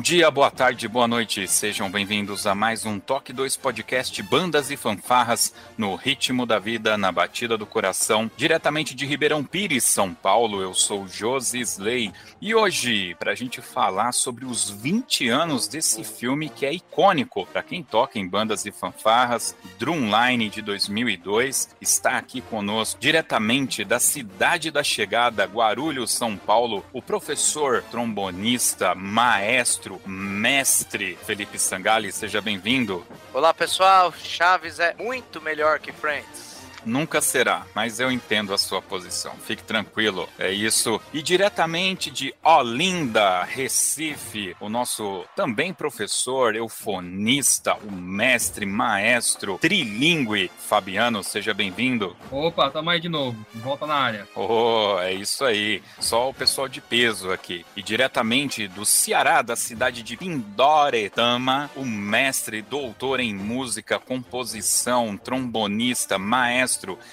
[0.00, 1.46] Dia, boa tarde, boa noite.
[1.46, 6.96] Sejam bem-vindos a mais um Toque 2 Podcast Bandas e Fanfarras no ritmo da vida,
[6.96, 10.62] na batida do coração, diretamente de Ribeirão Pires, São Paulo.
[10.62, 16.02] Eu sou Josi Slay e hoje, para a gente falar sobre os 20 anos desse
[16.02, 22.16] filme que é icônico para quem toca em bandas e fanfarras, Drumline de 2002, está
[22.16, 31.18] aqui conosco diretamente da cidade da chegada, Guarulhos, São Paulo, o professor, trombonista, maestro mestre
[31.24, 33.06] Felipe Sangali, seja bem-vindo.
[33.32, 36.49] Olá pessoal, Chaves é muito melhor que Friends.
[36.84, 39.34] Nunca será, mas eu entendo a sua posição.
[39.44, 41.00] Fique tranquilo, é isso.
[41.12, 51.22] E diretamente de Olinda, Recife, o nosso também professor, eufonista, o mestre, maestro, trilingue, Fabiano,
[51.22, 52.16] seja bem-vindo.
[52.30, 54.28] Opa, tamo aí de novo, volta na área.
[54.34, 55.82] Oh, é isso aí.
[55.98, 57.64] Só o pessoal de peso aqui.
[57.76, 66.18] E diretamente do Ceará, da cidade de Pindoretama, o mestre, doutor em música, composição, trombonista,
[66.18, 66.69] maestro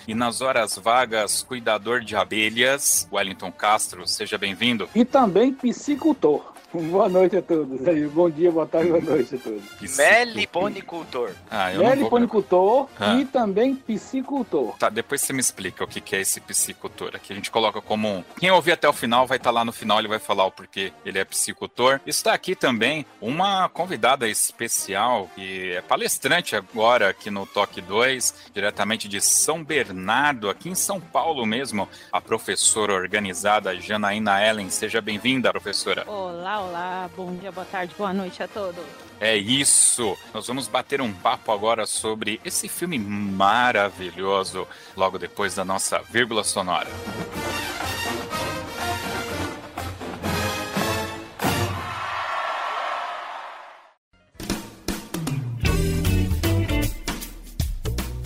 [0.07, 4.89] e nas horas vagas cuidador de abelhas, Wellington Castro, seja bem-vindo.
[4.93, 6.56] E também psicultor.
[6.73, 7.79] Boa noite a todos.
[8.11, 9.97] Bom dia, boa tarde, boa noite a todos.
[9.97, 11.31] Meliponicultor.
[11.49, 12.89] Ah, Meliponicultor vou...
[12.99, 13.15] ah.
[13.15, 14.75] e também piscicultor.
[14.77, 17.11] Tá, depois você me explica o que é esse piscicultor.
[17.15, 18.23] Aqui a gente coloca como um.
[18.37, 20.51] Quem ouvir até o final vai estar tá lá no final, ele vai falar o
[20.51, 22.01] porquê ele é piscicultor.
[22.05, 29.07] Está aqui também uma convidada especial que é palestrante agora aqui no Toque 2, diretamente
[29.07, 34.69] de São Bernardo, aqui em São Paulo mesmo, a professora organizada Janaína Ellen.
[34.69, 36.03] Seja bem-vinda, professora.
[36.07, 38.83] Olá, olá, bom dia, boa tarde, boa noite a todos.
[39.19, 40.15] É isso!
[40.33, 46.43] Nós vamos bater um papo agora sobre esse filme maravilhoso, logo depois da nossa vírgula
[46.43, 46.87] sonora.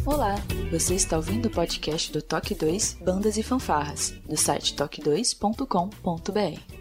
[0.05, 0.35] Olá,
[0.69, 6.80] você está ouvindo o podcast do Toque 2 Bandas e Fanfarras, do site toque2.com.br.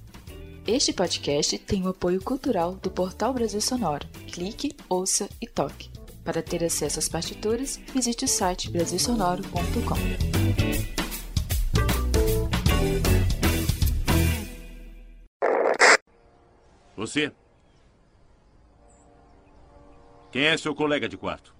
[0.67, 4.07] Este podcast tem o apoio cultural do Portal Brasil Sonoro.
[4.31, 5.89] Clique, ouça e toque.
[6.23, 9.95] Para ter acesso às partituras, visite o site brasilsonoro.com.
[16.95, 17.31] Você?
[20.31, 21.55] Quem é seu colega de quarto?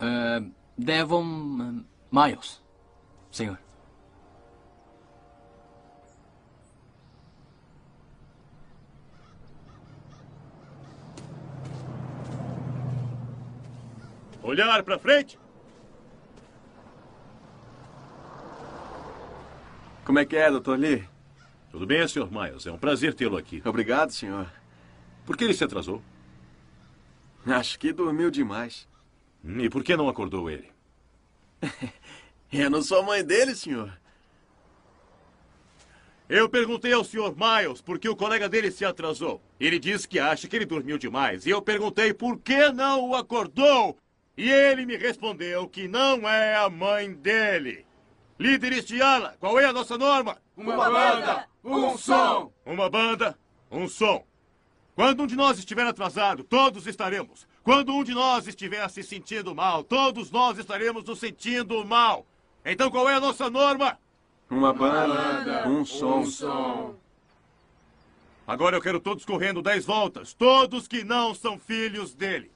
[0.00, 2.60] Uh, Devon Miles,
[3.30, 3.69] senhor.
[14.42, 15.38] Olhar para frente.
[20.04, 20.76] Como é que é, Dr.
[20.76, 21.08] Lee?
[21.70, 22.28] Tudo bem, Sr.
[22.30, 22.66] Miles.
[22.66, 23.62] É um prazer tê-lo aqui.
[23.64, 24.50] Obrigado, senhor.
[25.24, 26.02] Por que ele se atrasou?
[27.46, 28.88] Acho que dormiu demais.
[29.44, 30.70] E por que não acordou ele?
[32.52, 33.96] Eu não sou mãe dele, senhor.
[36.28, 37.34] Eu perguntei ao Sr.
[37.36, 39.42] Miles por que o colega dele se atrasou.
[39.58, 41.44] Ele disse que acha que ele dormiu demais.
[41.44, 43.98] E eu perguntei por que não o acordou.
[44.40, 47.84] E ele me respondeu que não é a mãe dele.
[48.38, 50.38] Líderes de ala, qual é a nossa norma?
[50.56, 52.50] Uma banda, um som.
[52.64, 53.38] Uma banda,
[53.70, 54.24] um som.
[54.94, 57.46] Quando um de nós estiver atrasado, todos estaremos.
[57.62, 62.24] Quando um de nós estiver se sentindo mal, todos nós estaremos nos sentindo mal.
[62.64, 63.98] Então qual é a nossa norma?
[64.48, 66.20] Uma banda, um som.
[66.20, 66.94] Um som.
[68.46, 70.32] Agora eu quero todos correndo 10 voltas.
[70.32, 72.50] Todos que não são filhos dele.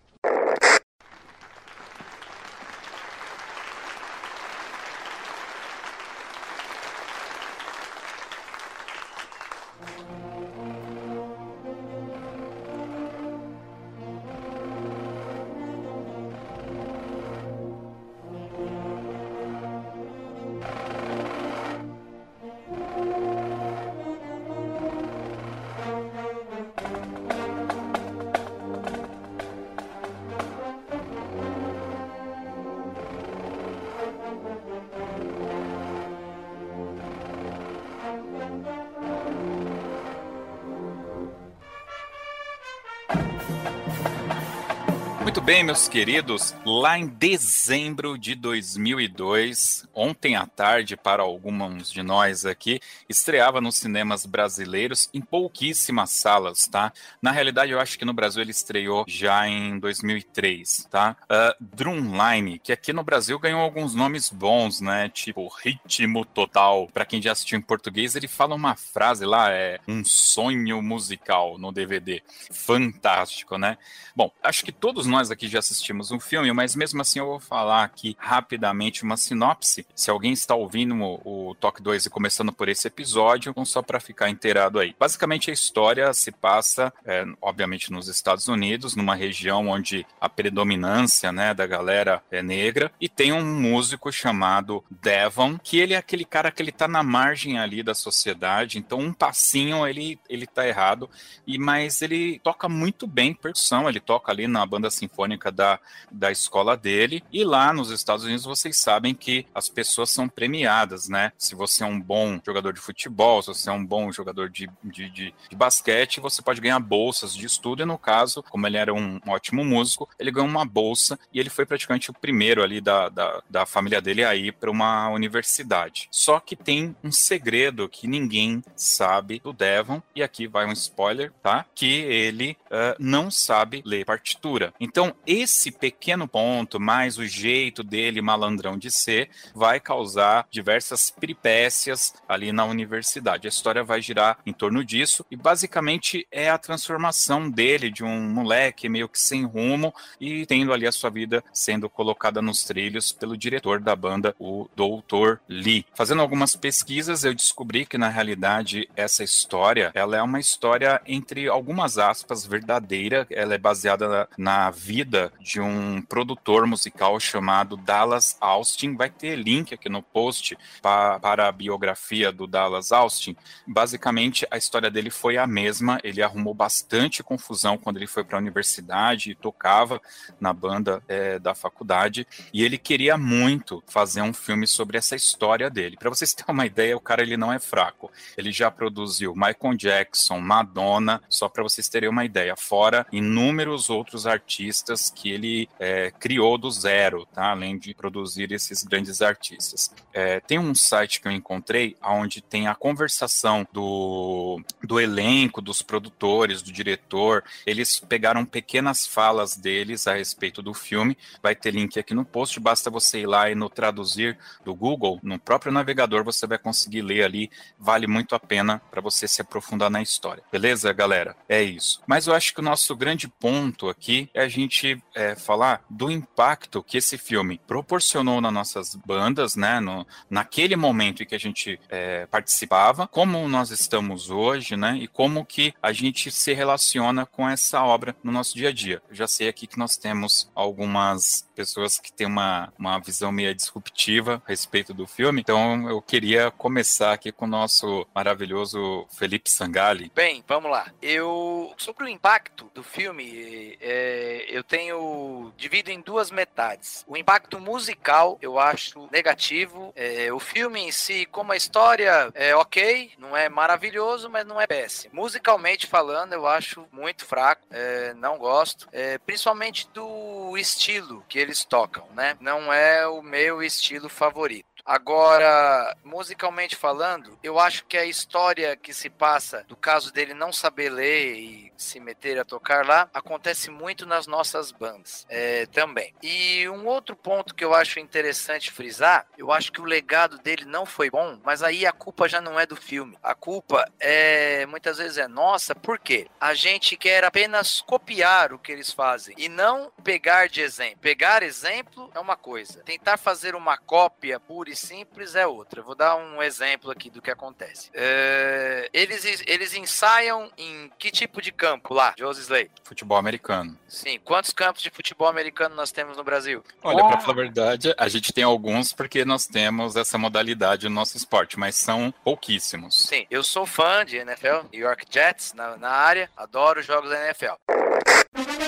[45.40, 46.54] Bem, meus queridos?
[46.64, 53.76] Lá em dezembro de 2002, ontem à tarde, para alguns de nós aqui, estreava nos
[53.76, 56.92] cinemas brasileiros em pouquíssimas salas, tá?
[57.20, 61.16] Na realidade, eu acho que no Brasil ele estreou já em 2003, tá?
[61.24, 65.08] Uh, Drumline, que aqui no Brasil ganhou alguns nomes bons, né?
[65.08, 66.86] Tipo Ritmo Total.
[66.92, 71.58] Para quem já assistiu em português, ele fala uma frase lá, é um sonho musical
[71.58, 72.22] no DVD.
[72.52, 73.76] Fantástico, né?
[74.14, 77.40] Bom, acho que todos nós aqui já assistimos um filme, mas mesmo assim eu vou
[77.40, 79.86] falar aqui rapidamente uma sinopse.
[79.94, 83.82] Se alguém está ouvindo o, o Toque 2 e começando por esse episódio, então só
[83.82, 84.94] para ficar inteirado aí.
[84.98, 91.32] Basicamente a história se passa, é, obviamente, nos Estados Unidos, numa região onde a predominância
[91.32, 96.24] né, da galera é negra, e tem um músico chamado Devon, que ele é aquele
[96.24, 100.66] cara que ele tá na margem ali da sociedade, então um passinho ele, ele tá
[100.66, 101.08] errado,
[101.46, 105.78] e mas ele toca muito bem percussão, ele toca ali na banda sinfônica sinfônica da,
[106.10, 107.22] da escola dele.
[107.32, 111.32] E lá nos Estados Unidos vocês sabem que as pessoas são premiadas, né?
[111.38, 114.68] Se você é um bom jogador de futebol, se você é um bom jogador de,
[114.82, 117.82] de, de, de basquete, você pode ganhar bolsas de estudo.
[117.82, 121.50] E no caso, como ele era um ótimo músico, ele ganhou uma bolsa e ele
[121.50, 126.08] foi praticamente o primeiro ali da, da, da família dele a ir para uma universidade.
[126.10, 131.32] Só que tem um segredo que ninguém sabe do Devon, e aqui vai um spoiler,
[131.42, 131.64] tá?
[131.74, 134.72] Que ele uh, não sabe ler partitura.
[134.80, 142.14] Então, esse pequeno ponto, mais o jeito dele malandrão de ser, vai causar diversas peripécias
[142.28, 143.46] ali na universidade.
[143.46, 148.20] A história vai girar em torno disso e basicamente é a transformação dele de um
[148.30, 153.12] moleque meio que sem rumo e tendo ali a sua vida sendo colocada nos trilhos
[153.12, 155.38] pelo diretor da banda, o Dr.
[155.48, 155.86] Lee.
[155.94, 161.48] Fazendo algumas pesquisas, eu descobri que na realidade essa história, ela é uma história entre
[161.48, 168.36] algumas aspas verdadeira, ela é baseada na vida vida de um produtor musical chamado Dallas
[168.40, 168.94] Austin.
[168.94, 173.36] Vai ter link aqui no post pa, para a biografia do Dallas Austin.
[173.66, 175.98] Basicamente, a história dele foi a mesma.
[176.04, 180.00] Ele arrumou bastante confusão quando ele foi para a universidade e tocava
[180.38, 182.24] na banda é, da faculdade.
[182.52, 185.96] E ele queria muito fazer um filme sobre essa história dele.
[185.96, 188.12] Para vocês terem uma ideia, o cara ele não é fraco.
[188.36, 192.54] Ele já produziu Michael Jackson, Madonna, só para vocês terem uma ideia.
[192.54, 197.50] Fora inúmeros outros artistas artistas que ele é, criou do zero, tá?
[197.50, 199.90] além de produzir esses grandes artistas.
[200.12, 205.82] É, tem um site que eu encontrei onde tem a conversação do, do elenco, dos
[205.82, 207.42] produtores, do diretor.
[207.66, 211.16] Eles pegaram pequenas falas deles a respeito do filme.
[211.42, 215.18] Vai ter link aqui no post, basta você ir lá e no traduzir do Google,
[215.22, 217.50] no próprio navegador, você vai conseguir ler ali.
[217.78, 220.42] Vale muito a pena para você se aprofundar na história.
[220.52, 221.36] Beleza, galera?
[221.48, 222.02] É isso.
[222.06, 225.84] Mas eu acho que o nosso grande ponto aqui é a gente gente é, falar
[225.88, 229.80] do impacto que esse filme proporcionou nas nossas bandas, né?
[229.80, 234.96] No, naquele momento em que a gente é, participava, como nós estamos hoje, né?
[234.96, 239.02] E como que a gente se relaciona com essa obra no nosso dia a dia.
[239.08, 243.54] Eu já sei aqui que nós temos algumas pessoas que têm uma, uma visão meio
[243.54, 249.50] disruptiva a respeito do filme, então eu queria começar aqui com o nosso maravilhoso Felipe
[249.50, 250.10] Sangali.
[250.14, 250.92] Bem, vamos lá.
[251.00, 257.04] Eu sobre o impacto do filme, é, eu tenho divido em duas metades.
[257.06, 259.92] O impacto musical eu acho negativo.
[259.94, 264.60] É, o filme em si, como a história é ok, não é maravilhoso, mas não
[264.60, 265.14] é péssimo.
[265.14, 267.62] Musicalmente falando, eu acho muito fraco.
[267.70, 272.36] É, não gosto, é, principalmente do estilo que eles tocam, né?
[272.40, 274.73] Não é o meu estilo favorito.
[274.84, 280.52] Agora, musicalmente falando, eu acho que a história que se passa do caso dele não
[280.52, 286.14] saber ler e se meter a tocar lá acontece muito nas nossas bandas é, também.
[286.22, 290.66] E um outro ponto que eu acho interessante frisar, eu acho que o legado dele
[290.66, 293.16] não foi bom, mas aí a culpa já não é do filme.
[293.22, 298.70] A culpa é muitas vezes é nossa, porque a gente quer apenas copiar o que
[298.70, 300.98] eles fazem e não pegar de exemplo.
[301.00, 305.82] Pegar exemplo é uma coisa, tentar fazer uma cópia pura simples é outra.
[305.82, 307.90] vou dar um exemplo aqui do que acontece.
[307.94, 312.70] É, eles, eles ensaiam em que tipo de campo lá, Josie Slay?
[312.82, 313.78] Futebol americano.
[313.88, 314.18] Sim.
[314.24, 316.62] Quantos campos de futebol americano nós temos no Brasil?
[316.82, 320.94] Olha, para falar a verdade, a gente tem alguns porque nós temos essa modalidade no
[320.94, 323.06] nosso esporte, mas são pouquíssimos.
[323.06, 327.10] Sim, eu sou fã de NFL, New York Jets na, na área, adoro os jogos
[327.10, 328.63] da NFL.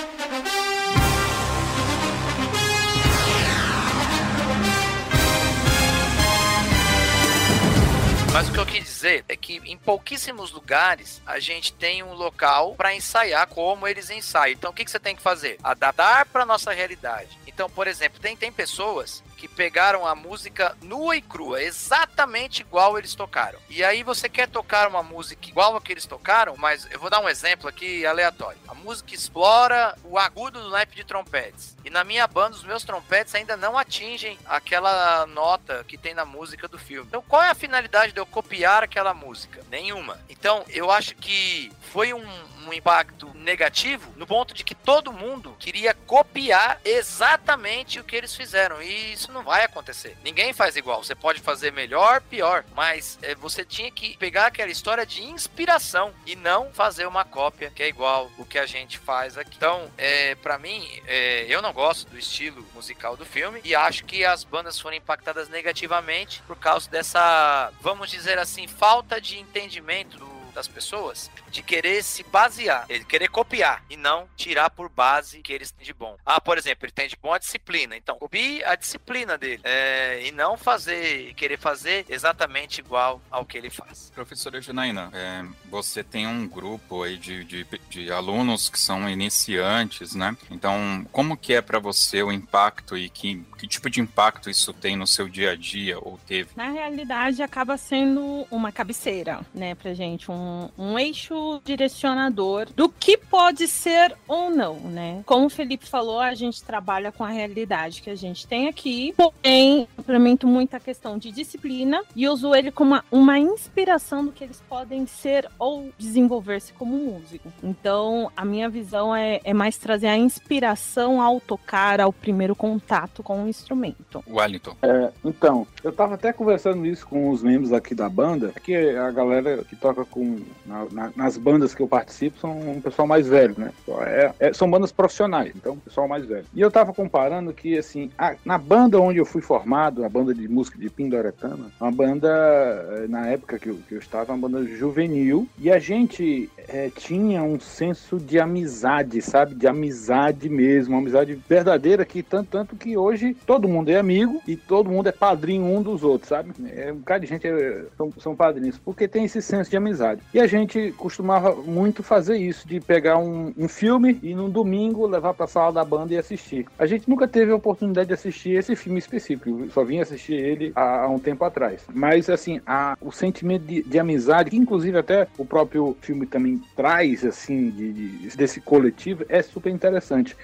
[8.37, 12.13] Mas o que eu quis dizer é que em pouquíssimos lugares a gente tem um
[12.13, 14.53] local para ensaiar como eles ensaiam.
[14.53, 15.57] Então o que, que você tem que fazer?
[15.63, 17.35] Adaptar para nossa realidade.
[17.47, 22.97] Então, por exemplo, tem, tem pessoas que pegaram a música nua e crua, exatamente igual
[22.97, 23.59] eles tocaram.
[23.69, 27.09] E aí você quer tocar uma música igual a que eles tocaram, mas eu vou
[27.09, 28.59] dar um exemplo aqui aleatório.
[28.67, 31.77] A música explora o agudo do naipe de trompetes.
[31.85, 36.25] E na minha banda, os meus trompetes ainda não atingem aquela nota que tem na
[36.25, 37.07] música do filme.
[37.07, 39.63] Então, qual é a finalidade de eu copiar aquela música?
[39.69, 40.19] Nenhuma.
[40.27, 42.27] Então, eu acho que foi um,
[42.67, 48.35] um impacto negativo no ponto de que todo mundo queria copiar exatamente o que eles
[48.35, 48.81] fizeram.
[48.81, 50.17] E isso não vai acontecer.
[50.23, 51.03] Ninguém faz igual.
[51.03, 56.13] Você pode fazer melhor, pior, mas é, você tinha que pegar aquela história de inspiração
[56.25, 59.55] e não fazer uma cópia que é igual o que a gente faz aqui.
[59.57, 64.05] Então, é, para mim, é, eu não gosto do estilo musical do filme e acho
[64.05, 70.17] que as bandas foram impactadas negativamente por causa dessa, vamos dizer assim, falta de entendimento
[70.17, 75.39] do das pessoas de querer se basear, ele querer copiar e não tirar por base
[75.43, 76.17] que eles têm de bom.
[76.25, 80.25] Ah, por exemplo, ele tem de bom a disciplina, então copie a disciplina dele é,
[80.25, 84.11] e não fazer, querer fazer exatamente igual ao que ele faz.
[84.15, 90.15] Professora Janaína, é, você tem um grupo aí de, de, de, alunos que são iniciantes,
[90.15, 90.35] né?
[90.49, 94.73] Então, como que é para você o impacto e que, que tipo de impacto isso
[94.73, 96.49] tem no seu dia a dia ou teve?
[96.55, 100.46] Na realidade, acaba sendo uma cabeceira, né, pra gente, um
[100.77, 105.21] um, eixo direcionador do que pode ser ou não, né?
[105.25, 109.13] Como o Felipe falou, a gente trabalha com a realidade que a gente tem aqui,
[109.15, 114.43] porém, implemento muita questão de disciplina e uso ele como uma, uma inspiração do que
[114.43, 117.51] eles podem ser ou desenvolver-se como músico.
[117.61, 123.21] Então, a minha visão é, é mais trazer a inspiração ao tocar, ao primeiro contato
[123.21, 124.23] com o instrumento.
[124.29, 124.75] Wellington.
[124.81, 129.11] É, então, eu tava até conversando isso com os membros aqui da banda, que a
[129.11, 130.26] galera que toca com
[130.65, 133.71] na, na, nas bandas que eu participo são um pessoal mais velho, né?
[134.01, 136.45] É, é, são bandas profissionais, então pessoal mais velho.
[136.53, 140.33] E eu tava comparando que, assim, a, na banda onde eu fui formado, a banda
[140.33, 144.49] de música de Pindoretama, uma banda, eh, na época que eu, que eu estava, uma
[144.49, 149.55] banda juvenil, e a gente é, tinha um senso de amizade, sabe?
[149.55, 154.41] De amizade mesmo, uma amizade verdadeira que tanto, tanto que hoje todo mundo é amigo
[154.47, 156.51] e todo mundo é padrinho um dos outros, sabe?
[156.67, 160.16] É, um cara de gente é, são, são padrinhos, porque tem esse senso de amizade.
[160.33, 165.05] E a gente costumava muito fazer isso, de pegar um, um filme e no domingo
[165.07, 166.65] levar para a sala da banda e assistir.
[166.77, 170.71] A gente nunca teve a oportunidade de assistir esse filme específico, só vim assistir ele
[170.75, 171.83] há, há um tempo atrás.
[171.93, 176.61] Mas, assim, a, o sentimento de, de, amizade, que inclusive até o próprio filme também
[176.75, 180.35] traz, assim, de, de, desse coletivo, é super interessante.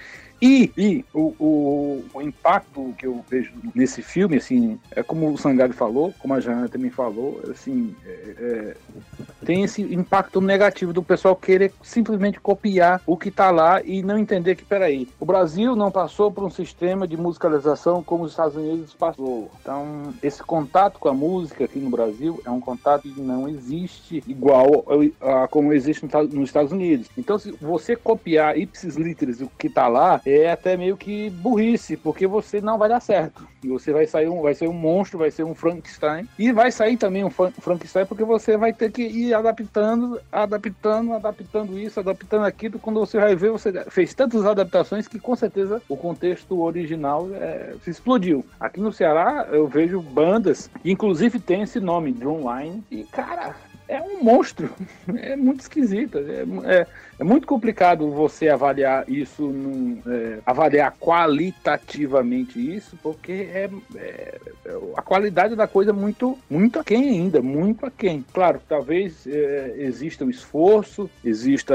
[0.46, 5.38] E, e o, o, o, impacto que eu vejo nesse filme, assim, é como o
[5.38, 8.76] Sangari falou, como a Jana também falou, assim, é, é,
[9.42, 14.18] tem esse impacto negativo do pessoal querer simplesmente copiar o que está lá e não
[14.18, 18.54] entender que, peraí, o Brasil não passou por um sistema de musicalização como os Estados
[18.54, 19.50] Unidos passou.
[19.62, 24.22] Então, esse contato com a música aqui no Brasil é um contato que não existe
[24.28, 24.84] igual
[25.22, 27.08] a, a como existe nos Estados Unidos.
[27.16, 31.96] Então, se você copiar ipsis literis o que está lá, é até meio que burrice,
[31.96, 33.46] porque você não vai dar certo.
[33.64, 36.28] Você vai sair um, vai ser um monstro, vai ser um Frankenstein.
[36.38, 41.78] E vai sair também um Frankenstein, porque você vai ter que ir adaptando, adaptando, adaptando
[41.78, 42.78] isso, adaptando aquilo.
[42.78, 47.74] Quando você vai ver, você fez tantas adaptações que com certeza o contexto original é,
[47.82, 48.44] se explodiu.
[48.60, 53.54] Aqui no Ceará eu vejo bandas inclusive tem esse nome, Drumline, e cara,
[53.88, 54.70] é um monstro.
[55.16, 56.18] É muito esquisito.
[56.18, 56.86] É, é,
[57.18, 64.38] é muito complicado você avaliar isso, num, é, avaliar qualitativamente isso, porque é, é,
[64.96, 68.24] a qualidade da coisa é muito, muito aquém ainda, muito aquém.
[68.32, 71.74] Claro, talvez é, exista o esforço, exista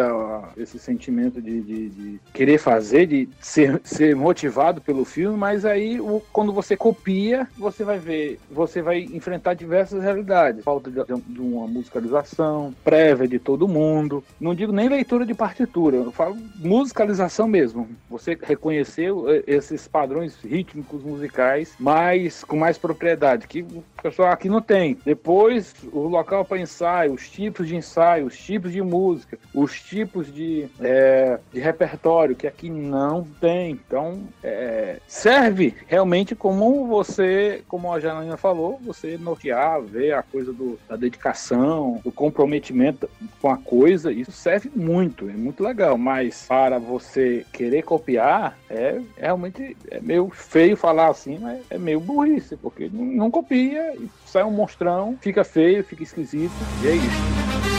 [0.58, 6.01] esse sentimento de, de, de, querer fazer, de ser, ser motivado pelo filme, mas aí
[6.01, 10.63] o, quando você copia, você vai ver, você vai enfrentar diversas realidades.
[10.63, 14.24] Falta de, de uma musicalização prévia de todo mundo.
[14.39, 17.88] Não digo nem leitura de partitura, eu falo musicalização mesmo.
[18.09, 24.50] Você reconhecer eh, esses padrões rítmicos musicais mais com mais propriedade, que o pessoal aqui
[24.50, 24.98] não tem.
[25.05, 30.33] Depois, o local para ensaio, os tipos de ensaio, os tipos de música, os tipos
[30.33, 33.71] de, é, de repertório, que aqui não tem.
[33.71, 40.51] Então, é, serve realmente como você, como a Janaína falou, você nortear, ver a coisa
[40.51, 43.09] do, da dedicação, do comprometimento
[43.39, 45.97] com a coisa, isso serve muito, é muito legal.
[45.97, 51.99] Mas para você querer copiar, é realmente é meio feio falar assim, mas é meio
[51.99, 53.95] burrice, porque não, não copia
[54.25, 57.78] sai um monstrão, fica feio, fica esquisito, e é isso.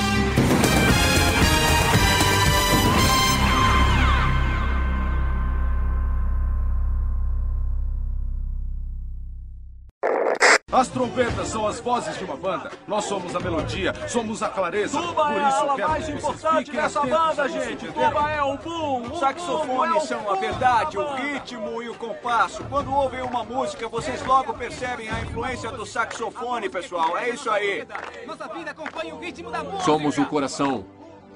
[10.80, 12.72] As trombetas são as vozes de uma banda.
[12.88, 14.98] Nós somos a melodia, somos a clareza.
[14.98, 17.86] Tuba Por é isso, a ala mais importante dessa banda, gente.
[17.88, 19.02] Tuba é o boom.
[19.12, 22.64] Os saxofones é são a verdade, o ritmo e o compasso.
[22.64, 27.14] Quando ouvem uma música, vocês logo percebem a influência do saxofone, pessoal.
[27.18, 27.86] É isso aí.
[28.26, 29.84] Nossa vida acompanha o ritmo da música.
[29.84, 30.86] Somos o coração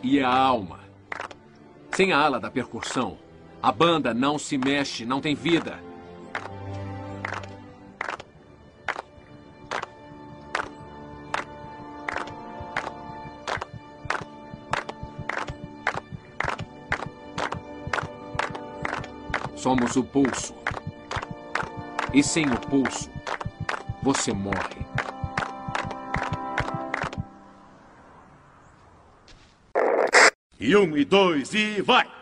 [0.03, 0.81] e a alma.
[1.95, 3.19] Sem a ala da percussão,
[3.63, 5.79] a banda não se mexe, não tem vida.
[19.65, 20.55] Somos o pulso.
[22.13, 23.11] E sem o pulso,
[24.03, 24.85] você morre.
[30.61, 32.14] E um, e dois, e vai!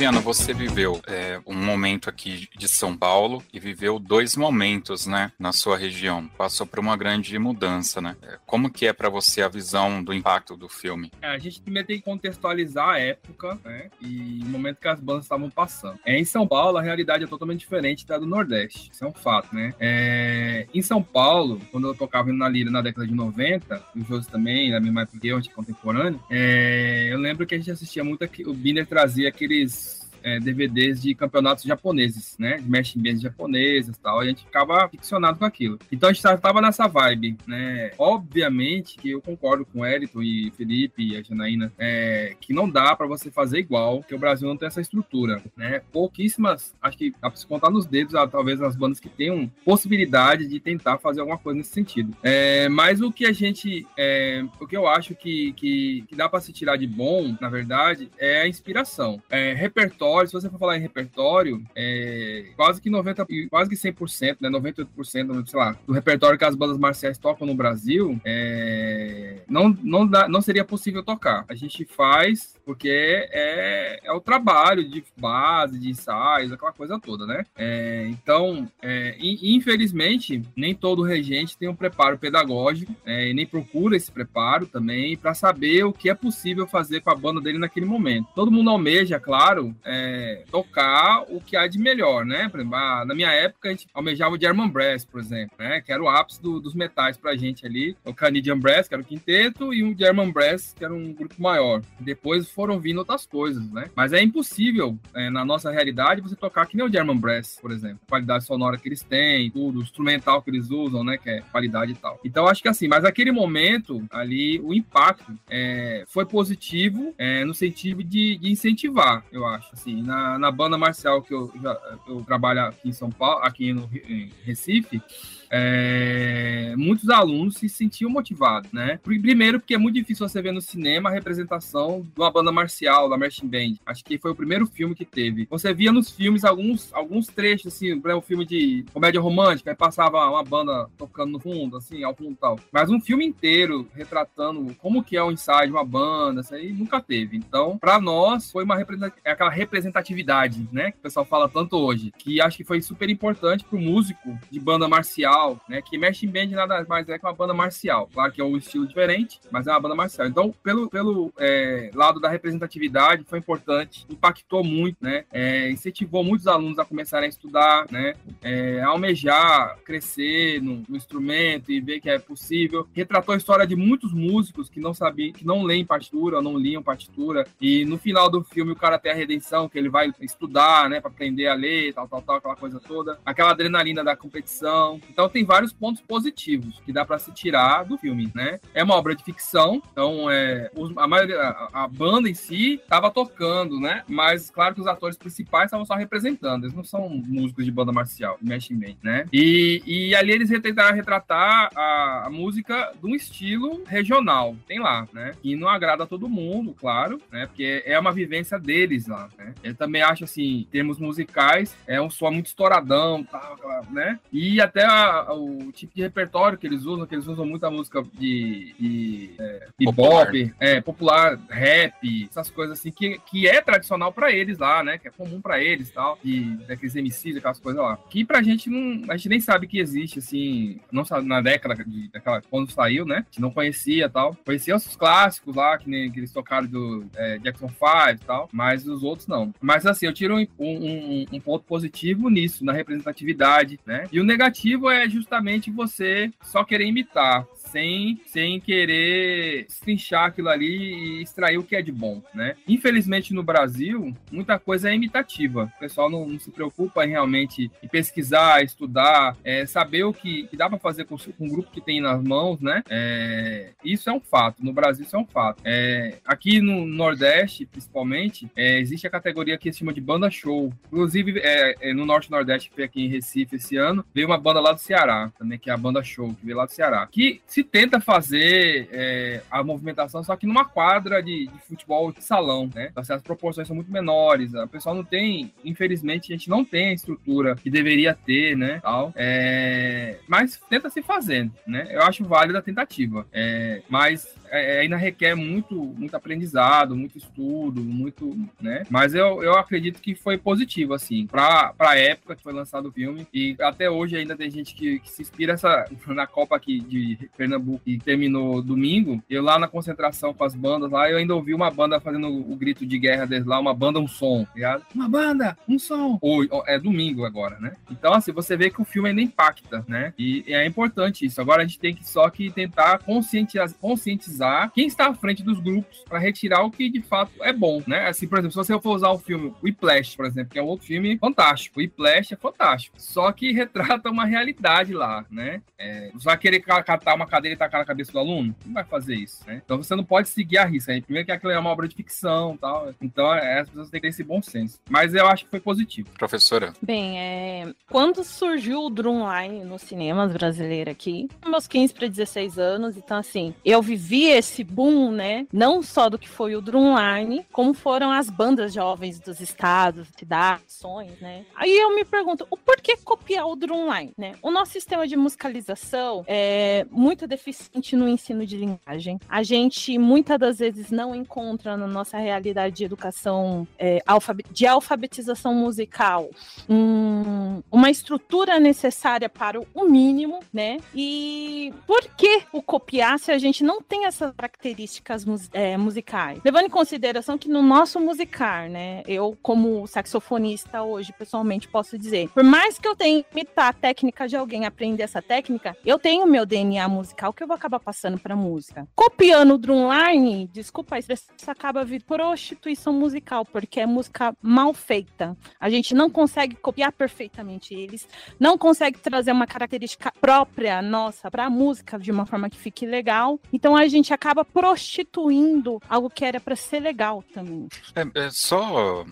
[0.00, 1.38] Fabiano, você viveu é,
[1.70, 6.26] momento aqui de São Paulo e viveu dois momentos, né, na sua região.
[6.36, 8.16] Passou por uma grande mudança, né?
[8.22, 11.12] É, como que é para você a visão do impacto do filme?
[11.22, 15.00] É, a gente primeiro tem que contextualizar a época, né, e o momento que as
[15.00, 15.98] bandas estavam passando.
[16.04, 18.90] É, em São Paulo, a realidade é totalmente diferente da do Nordeste.
[18.92, 19.74] Isso é um fato, né?
[19.78, 24.28] É, em São Paulo, quando eu tocava na Lira na década de 90, o Josi
[24.28, 27.58] também, na mesma época que eu, a gente é contemporâneo, é, eu lembro que a
[27.58, 32.58] gente assistia muito, aqui, o Biner trazia aqueles é, DVDs de campeonatos japoneses, né?
[32.58, 34.20] De mesh bands japonesas e tal.
[34.20, 35.78] A gente ficava ficcionado com aquilo.
[35.90, 37.90] Então a gente tava nessa vibe, né?
[37.98, 42.68] Obviamente que eu concordo com o Elton e Felipe e a Janaína é, que não
[42.68, 45.82] dá para você fazer igual, que o Brasil não tem essa estrutura, né?
[45.92, 49.50] Pouquíssimas, acho que dá pra se contar nos dedos, ah, talvez as bandas que tenham
[49.64, 52.16] possibilidade de tentar fazer alguma coisa nesse sentido.
[52.22, 56.28] É, mas o que a gente, é, o que eu acho que, que, que dá
[56.28, 59.22] para se tirar de bom, na verdade, é a inspiração.
[59.30, 63.76] É, repertório repertório, se você for falar em repertório, é, quase que 90, quase que
[63.76, 69.42] 100%, né, 98%, sei lá, do repertório que as bandas marciais tocam no Brasil, é,
[69.48, 71.44] não, não, dá, não seria possível tocar.
[71.48, 72.88] A gente faz porque
[73.32, 77.44] é, é o trabalho de base, de ensaios, aquela coisa toda, né?
[77.58, 83.96] É, então, é, infelizmente, nem todo regente tem um preparo pedagógico é, e nem procura
[83.96, 87.86] esse preparo também para saber o que é possível fazer com a banda dele naquele
[87.86, 88.28] momento.
[88.36, 92.48] Todo mundo almeja, claro, é, é, tocar o que há de melhor, né?
[92.48, 95.80] Por exemplo, na minha época a gente almejava o German Brass, por exemplo, né?
[95.80, 97.96] Que era o ápice do, dos metais pra gente ali.
[98.04, 101.34] O Canadian Brass, que era o quinteto, e o German Brass, que era um grupo
[101.40, 101.82] maior.
[101.98, 103.90] Depois foram vindo outras coisas, né?
[103.94, 107.70] Mas é impossível, é, na nossa realidade, você tocar que nem o German Brass, por
[107.70, 108.00] exemplo.
[108.06, 111.18] A qualidade sonora que eles têm, tudo, o instrumental que eles usam, né?
[111.18, 112.18] Que é qualidade e tal.
[112.24, 117.54] Então, acho que assim, mas aquele momento ali, o impacto é, foi positivo é, no
[117.54, 119.70] sentido de, de incentivar, eu acho.
[119.72, 123.44] Assim, assim, na, na banda marcial que eu, já, eu trabalho aqui em São Paulo,
[123.44, 125.02] aqui no em Recife,
[125.50, 128.98] é, muitos alunos se sentiam motivados, né?
[129.02, 133.08] Primeiro, porque é muito difícil você ver no cinema a representação de uma banda marcial,
[133.08, 133.74] da Marching Band.
[133.84, 135.46] Acho que foi o primeiro filme que teve.
[135.50, 139.76] Você via nos filmes alguns, alguns trechos, assim, exemplo, um filme de comédia romântica, aí
[139.76, 142.58] passava uma banda tocando no fundo, assim, ao fundo e tal.
[142.72, 146.72] Mas um filme inteiro retratando como que é o ensaio de uma banda, isso aí
[146.72, 147.36] nunca teve.
[147.36, 148.80] Então, para nós, foi uma
[149.24, 150.92] é aquela representatividade, né?
[150.92, 154.60] Que o pessoal fala tanto hoje, que acho que foi super importante pro músico de
[154.60, 155.80] banda marcial, né?
[155.82, 158.08] Que Machine Band nada mais é que uma banda marcial.
[158.12, 160.26] Claro que é um estilo diferente, mas é uma banda marcial.
[160.26, 165.24] Então, pelo, pelo é, lado da representatividade, foi importante, impactou muito, né?
[165.32, 168.14] É, incentivou muitos alunos a começarem a estudar, né?
[168.42, 172.86] É, a almejar, crescer no, no, instrumento e ver que é possível.
[172.92, 176.82] Retratou a história de muitos músicos que não sabiam, que não leem partitura, não liam
[176.82, 177.46] partitura.
[177.60, 181.00] E no final do filme, o cara tem a redenção, que ele vai estudar, né?
[181.00, 183.18] Para aprender a ler, tal, tal, tal, aquela coisa toda.
[183.24, 185.00] Aquela adrenalina da competição.
[185.08, 188.60] Então, tem vários pontos positivos que dá para se tirar do filme, né?
[188.74, 193.10] É uma obra de ficção, então é, a maioria, a, a banda em si estava
[193.10, 194.02] tocando, né?
[194.08, 197.92] Mas claro que os atores principais estavam só representando, eles não são músicos de banda
[197.92, 199.26] marcial, mexe bem, né?
[199.32, 205.06] E, e ali eles tentaram retratar a, a, música de um estilo regional, tem lá,
[205.12, 205.32] né?
[205.42, 207.46] E não agrada a todo mundo, claro, né?
[207.46, 209.54] Porque é uma vivência deles lá, né?
[209.62, 214.18] Eu também acho assim, em termos musicais, é um som muito estouradão, tal, né?
[214.32, 218.02] E até a, o tipo de repertório que eles usam, que eles usam muita música
[218.14, 224.32] de, de é, bebop, é, popular, rap, essas coisas assim, que, que é tradicional para
[224.32, 224.98] eles lá, né?
[224.98, 227.98] Que é comum para eles tal, de, daqueles MCs, aquelas coisas lá.
[228.08, 229.10] Que pra gente não.
[229.10, 233.04] A gente nem sabe que existe, assim, não sabe na década de, daquela, quando saiu,
[233.04, 233.16] né?
[233.16, 234.36] A gente não conhecia tal.
[234.44, 237.78] Conhecia os clássicos lá, que, nem, que eles tocaram do é, Jackson 5
[238.12, 239.52] e tal, mas os outros não.
[239.60, 244.06] Mas assim, eu tiro um, um, um ponto positivo nisso, na representatividade, né?
[244.12, 251.18] E o negativo é justamente você só querer imitar sem, sem querer estrinchar aquilo ali
[251.18, 252.56] e extrair o que é de bom, né?
[252.66, 255.72] Infelizmente no Brasil, muita coisa é imitativa.
[255.76, 260.46] O pessoal não, não se preocupa em realmente em pesquisar, estudar, é, saber o que,
[260.48, 262.82] que dá para fazer com, com, o grupo que tem nas mãos, né?
[262.88, 264.64] É, isso é um fato.
[264.64, 265.60] No Brasil isso é um fato.
[265.64, 270.72] É, aqui no Nordeste, principalmente, é, existe a categoria que se chama de banda show.
[270.86, 274.38] Inclusive, é, é, no Norte Nordeste, que foi aqui em Recife esse ano, veio uma
[274.38, 277.08] banda lá do Ceará, também, que é a banda show, que veio lá do Ceará.
[277.10, 282.10] Que se se tenta fazer é, a movimentação só que numa quadra de, de, futebol
[282.10, 282.88] de salão, né?
[282.90, 286.64] Então, assim, as proporções são muito menores, o pessoal não tem, infelizmente, a gente não
[286.64, 288.80] tem a estrutura que deveria ter, né?
[288.80, 291.86] Tal, é, mas tenta se fazendo, né?
[291.90, 297.16] Eu acho válida a tentativa, é, mas é, é, ainda requer muito, muito aprendizado, muito
[297.16, 298.82] estudo, muito, né?
[298.90, 302.92] Mas eu, eu acredito que foi positivo, assim, para a época que foi lançado o
[302.92, 303.26] filme.
[303.32, 307.30] E até hoje ainda tem gente que, que se inspira essa, na Copa aqui de
[307.36, 309.22] Pernambuco, que terminou domingo.
[309.30, 312.56] Eu lá na concentração com as bandas lá, eu ainda ouvi uma banda fazendo o,
[312.56, 314.84] grito de guerra deles lá, uma banda, um som, tá ligado?
[314.94, 316.18] Uma banda, um som.
[316.20, 317.76] Ou, é domingo agora, né?
[317.90, 320.12] Então, assim, você vê que o filme ainda impacta, né?
[320.18, 321.40] E, e é importante isso.
[321.40, 324.39] Agora a gente tem que só que tentar conscientizar, conscientizar
[324.74, 328.08] quem está à frente dos grupos para retirar o que de fato é bom, né?
[328.08, 330.66] Assim, por exemplo, se você for usar o filme Whiplash, por exemplo, que é um
[330.66, 335.62] outro filme fantástico, o Whiplash é fantástico, só que retrata uma realidade lá, né?
[335.78, 338.54] É, você vai querer catar uma cadeira e tacar na cabeça do aluno?
[338.64, 339.62] Não vai fazer isso, né?
[339.64, 340.92] Então você não pode seguir a risca.
[340.92, 341.00] Né?
[341.00, 342.94] Primeiro que aquilo é uma obra de ficção tal.
[343.00, 344.78] Então é, as pessoas têm que ter esse bom senso.
[344.88, 346.08] Mas eu acho que foi positivo.
[346.18, 346.72] Professora.
[346.82, 347.72] Bem, é...
[347.88, 353.54] quando surgiu o Drumline nos cinemas brasileiros aqui, meus 15 para 16 anos, então assim,
[353.64, 355.46] eu vivi esse boom, né?
[355.52, 360.74] Não só do que foi o Drumline, como foram as bandas jovens dos estados, cidades,
[360.74, 361.44] sonhos, né?
[361.54, 364.32] Aí eu me pergunto, o porquê copiar o Drumline, né?
[364.42, 369.18] O nosso sistema de musicalização é muito deficiente no ensino de linguagem.
[369.28, 374.02] A gente muitas das vezes não encontra na nossa realidade de educação é,
[374.50, 376.30] de alfabetização musical
[376.68, 380.78] um, uma estrutura necessária para o mínimo, né?
[380.94, 386.40] E por que o copiar se a gente não tem essa essas características é, musicais.
[386.44, 392.28] Levando em consideração que no nosso musicar, né, eu como saxofonista hoje, pessoalmente, posso dizer,
[392.30, 395.98] por mais que eu tenha que imitar a técnica de alguém, aprender essa técnica, eu
[395.98, 398.86] tenho meu DNA musical que eu vou acabar passando para música.
[398.94, 404.72] Copiando o drumline, desculpa a expressão, isso acaba vir prostituição musical, porque é música mal
[404.74, 405.36] feita.
[405.58, 408.06] A gente não consegue copiar perfeitamente eles,
[408.38, 412.86] não consegue trazer uma característica própria nossa para a música de uma forma que fique
[412.86, 413.38] legal.
[413.52, 417.68] Então a gente acaba prostituindo algo que era para ser legal também.
[417.94, 419.04] É, é, só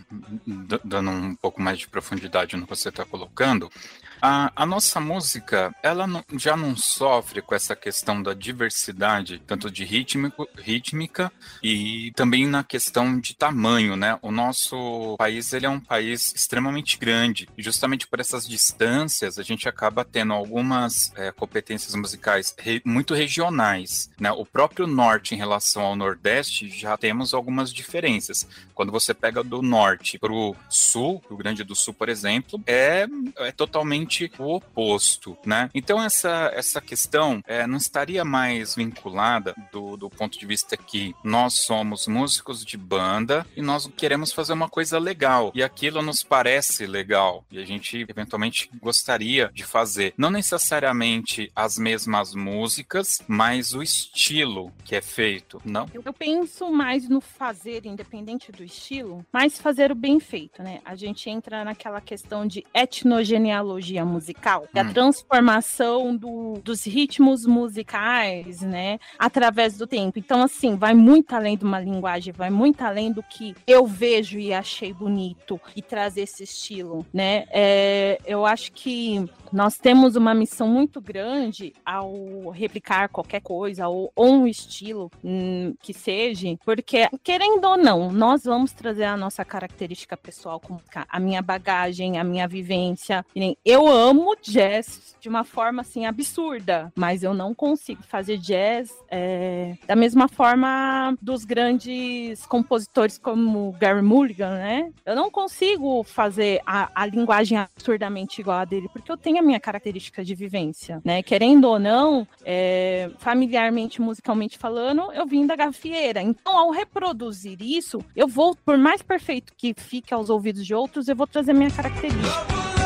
[0.84, 3.70] dando um pouco mais de profundidade no que você está colocando,
[4.20, 9.70] A, a nossa música, ela não, já não sofre com essa questão da diversidade, tanto
[9.70, 11.30] de rítmico, rítmica
[11.62, 14.18] e também na questão de tamanho, né?
[14.20, 19.42] O nosso país, ele é um país extremamente grande e justamente por essas distâncias, a
[19.42, 24.32] gente acaba tendo algumas é, competências musicais re, muito regionais, né?
[24.32, 28.48] O próprio norte em relação ao nordeste já temos algumas diferenças.
[28.74, 33.06] Quando você pega do norte para o sul, Rio Grande do Sul, por exemplo, é,
[33.36, 34.07] é totalmente
[34.38, 35.70] o oposto, né?
[35.74, 41.14] Então essa, essa questão é, não estaria mais vinculada do, do ponto de vista que
[41.22, 46.22] nós somos músicos de banda e nós queremos fazer uma coisa legal e aquilo nos
[46.22, 50.14] parece legal e a gente eventualmente gostaria de fazer.
[50.16, 55.86] Não necessariamente as mesmas músicas, mas o estilo que é feito, não?
[55.92, 60.80] Eu penso mais no fazer, independente do estilo, mas fazer o bem feito, né?
[60.84, 64.80] A gente entra naquela questão de etnogenealogia musical, hum.
[64.80, 68.98] a transformação do, dos ritmos musicais, né?
[69.18, 70.18] Através do tempo.
[70.18, 74.38] Então, assim, vai muito além de uma linguagem, vai muito além do que eu vejo
[74.38, 77.44] e achei bonito e trazer esse estilo, né?
[77.50, 84.12] É, eu acho que nós temos uma missão muito grande ao replicar qualquer coisa ou,
[84.14, 89.44] ou um estilo hum, que seja, porque, querendo ou não, nós vamos trazer a nossa
[89.44, 93.24] característica pessoal, como a minha bagagem, a minha vivência.
[93.64, 99.74] Eu amo jazz de uma forma assim absurda, mas eu não consigo fazer jazz é,
[99.86, 104.92] da mesma forma dos grandes compositores como Gary Mulligan, né?
[105.04, 109.42] Eu não consigo fazer a, a linguagem absurdamente igual a dele, porque eu tenho a
[109.42, 111.22] minha característica de vivência, né?
[111.22, 116.22] Querendo ou não, é, familiarmente, musicalmente falando, eu vim da gafieira.
[116.22, 121.08] Então, ao reproduzir isso, eu vou, por mais perfeito que fique aos ouvidos de outros,
[121.08, 122.77] eu vou trazer minha característica.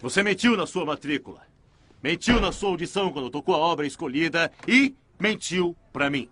[0.00, 1.46] Você mentiu na sua matrícula.
[2.02, 6.30] Mentiu na sua audição quando tocou a obra escolhida e mentiu para mim.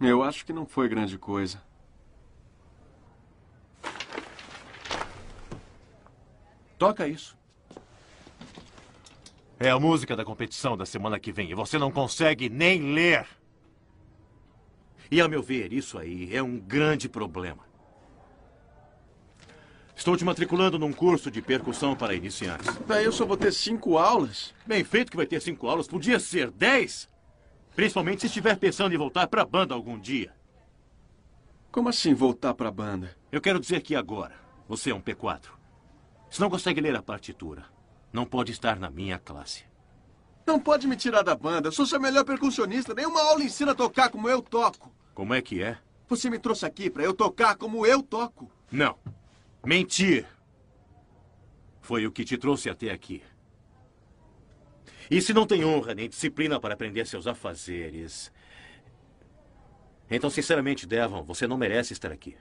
[0.00, 1.62] Eu acho que não foi grande coisa.
[6.76, 7.36] Toca isso.
[9.58, 13.26] É a música da competição da semana que vem e você não consegue nem ler.
[15.10, 17.67] E, a meu ver, isso aí é um grande problema.
[19.98, 22.72] Estou te matriculando num curso de percussão para iniciantes.
[22.86, 24.54] Daí eu só vou ter cinco aulas?
[24.64, 25.88] Bem feito que vai ter cinco aulas.
[25.88, 27.10] Podia ser dez.
[27.74, 30.32] Principalmente se estiver pensando em voltar para a banda algum dia.
[31.72, 33.16] Como assim voltar para a banda?
[33.32, 34.36] Eu quero dizer que agora
[34.68, 35.48] você é um P4.
[36.30, 37.64] Se não consegue ler a partitura,
[38.12, 39.64] não pode estar na minha classe.
[40.46, 41.72] Não pode me tirar da banda.
[41.72, 42.94] Sou seu melhor percussionista.
[42.94, 44.94] Nenhuma aula ensina a tocar como eu toco.
[45.12, 45.76] Como é que é?
[46.08, 48.48] Você me trouxe aqui para eu tocar como eu toco.
[48.70, 48.96] Não.
[49.64, 50.26] Mentir.
[51.80, 53.22] Foi o que te trouxe até aqui.
[55.10, 58.30] E se não tem honra nem disciplina para aprender seus afazeres.
[60.10, 62.36] Então, sinceramente, Devon, você não merece estar aqui.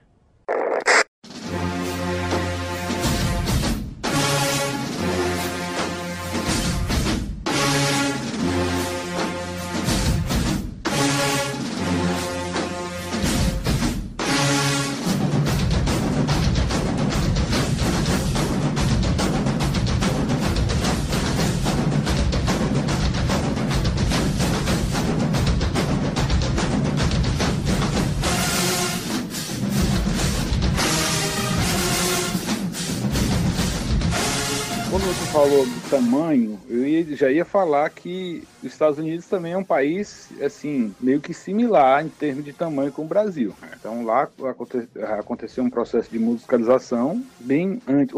[35.38, 39.64] Falou do tamanho, eu ia, já ia falar que os Estados Unidos também é um
[39.64, 43.54] país, assim, meio que similar em termos de tamanho com o Brasil.
[43.80, 48.16] Então lá aconte, aconteceu um processo de musicalização bem antes.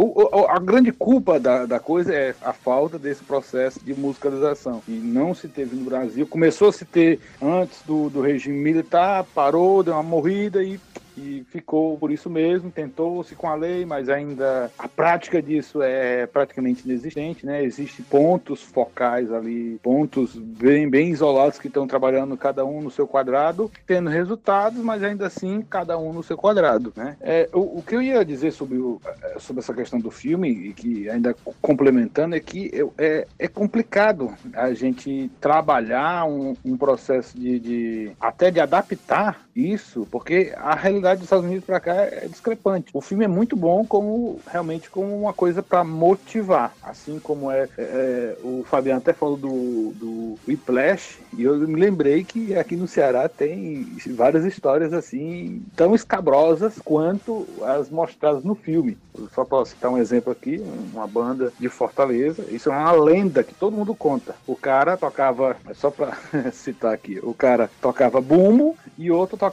[0.48, 4.82] A grande culpa da, da coisa é a falta desse processo de musicalização.
[4.88, 6.26] E não se teve no Brasil.
[6.26, 10.80] Começou a se ter antes do, do regime militar, parou, deu uma morrida e
[11.20, 16.26] e ficou por isso mesmo, tentou-se com a lei, mas ainda a prática disso é
[16.26, 17.64] praticamente inexistente, né?
[17.64, 23.08] Existem pontos focais ali, pontos bem, bem isolados que estão trabalhando cada um no seu
[23.08, 27.18] quadrado, tendo resultados, mas ainda assim cada um no seu quadrado, né?
[27.20, 30.50] É, o, o que eu ia dizer sobre, o, é, sobre essa questão do filme,
[30.50, 37.38] e que ainda complementando, é que é, é complicado a gente trabalhar um, um processo
[37.38, 42.28] de, de até de adaptar isso, porque a realidade dos Estados Unidos para cá é
[42.28, 42.90] discrepante.
[42.94, 47.68] O filme é muito bom como realmente como uma coisa para motivar, assim como é,
[47.78, 52.76] é, é, o Fabiano até falou do, do Whiplash E eu me lembrei que aqui
[52.76, 58.98] no Ceará tem várias histórias assim, tão escabrosas quanto as mostradas no filme.
[59.34, 63.54] Só para citar um exemplo aqui, uma banda de Fortaleza, isso é uma lenda que
[63.54, 64.34] todo mundo conta.
[64.48, 66.18] O cara tocava, só para
[66.54, 69.49] citar aqui, o cara tocava bumbo e outro tocava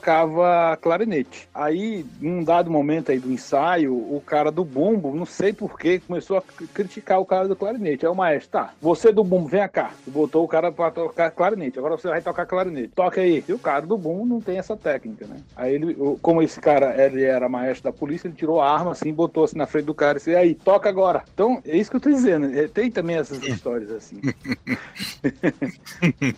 [0.81, 1.49] clarinete.
[1.55, 6.39] Aí, num dado momento aí do ensaio, o cara do bumbo, não sei porquê, começou
[6.39, 8.07] a criticar o cara do clarinete.
[8.07, 9.91] Aí o maestro, tá, você do bumbo, vem cá.
[10.07, 11.79] Botou o cara para tocar clarinete.
[11.79, 12.93] Agora você vai tocar clarinete.
[12.95, 13.45] Toca aí.
[13.47, 15.37] E o cara do bumbo não tem essa técnica, né?
[15.57, 19.13] Aí ele, como esse cara ele era maestro da polícia, ele tirou a arma assim,
[19.13, 21.25] botou assim na frente do cara e disse, aí, toca agora.
[21.33, 22.47] Então, é isso que eu tô dizendo.
[22.57, 24.21] É, tem também essas histórias assim.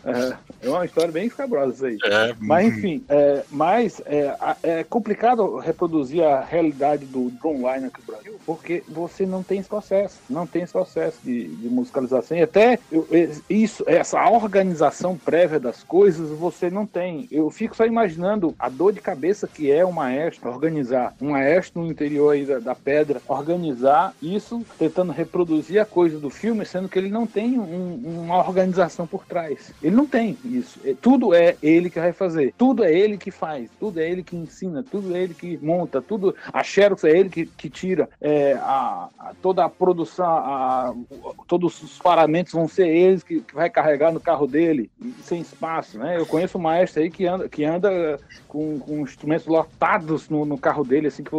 [0.04, 2.12] é, é, uma história bem escabrosa isso aí.
[2.12, 8.12] É, mas enfim, é, mas é, é complicado reproduzir a realidade do drumline aqui no
[8.12, 12.36] Brasil, porque você não tem esse processo, não tem esse processo de, de musicalização.
[12.36, 13.06] E até eu,
[13.48, 17.28] isso, essa organização prévia das coisas, você não tem.
[17.30, 21.82] Eu fico só imaginando a dor de cabeça que é um maestro organizar um maestro
[21.82, 26.88] no interior aí da, da pedra, organizar isso, tentando reproduzir a coisa do filme, sendo
[26.88, 29.72] que ele não tem um, uma organização por trás.
[29.82, 30.80] Ele não tem isso.
[30.84, 34.22] É, tudo é ele que vai fazer, tudo é ele que faz, tudo é ele
[34.22, 36.34] que ensina, tudo é ele que monta, tudo.
[36.52, 40.94] A Xerox é ele que, que tira, é, a, a, toda a produção, a,
[41.46, 44.90] todos os paramentos vão ser eles que, que vai carregar no carro dele,
[45.22, 45.98] sem espaço.
[45.98, 46.16] Né?
[46.16, 50.56] Eu conheço um maestro aí que anda, que anda com, com instrumentos lotados no, no
[50.56, 51.30] carro dele, assim, que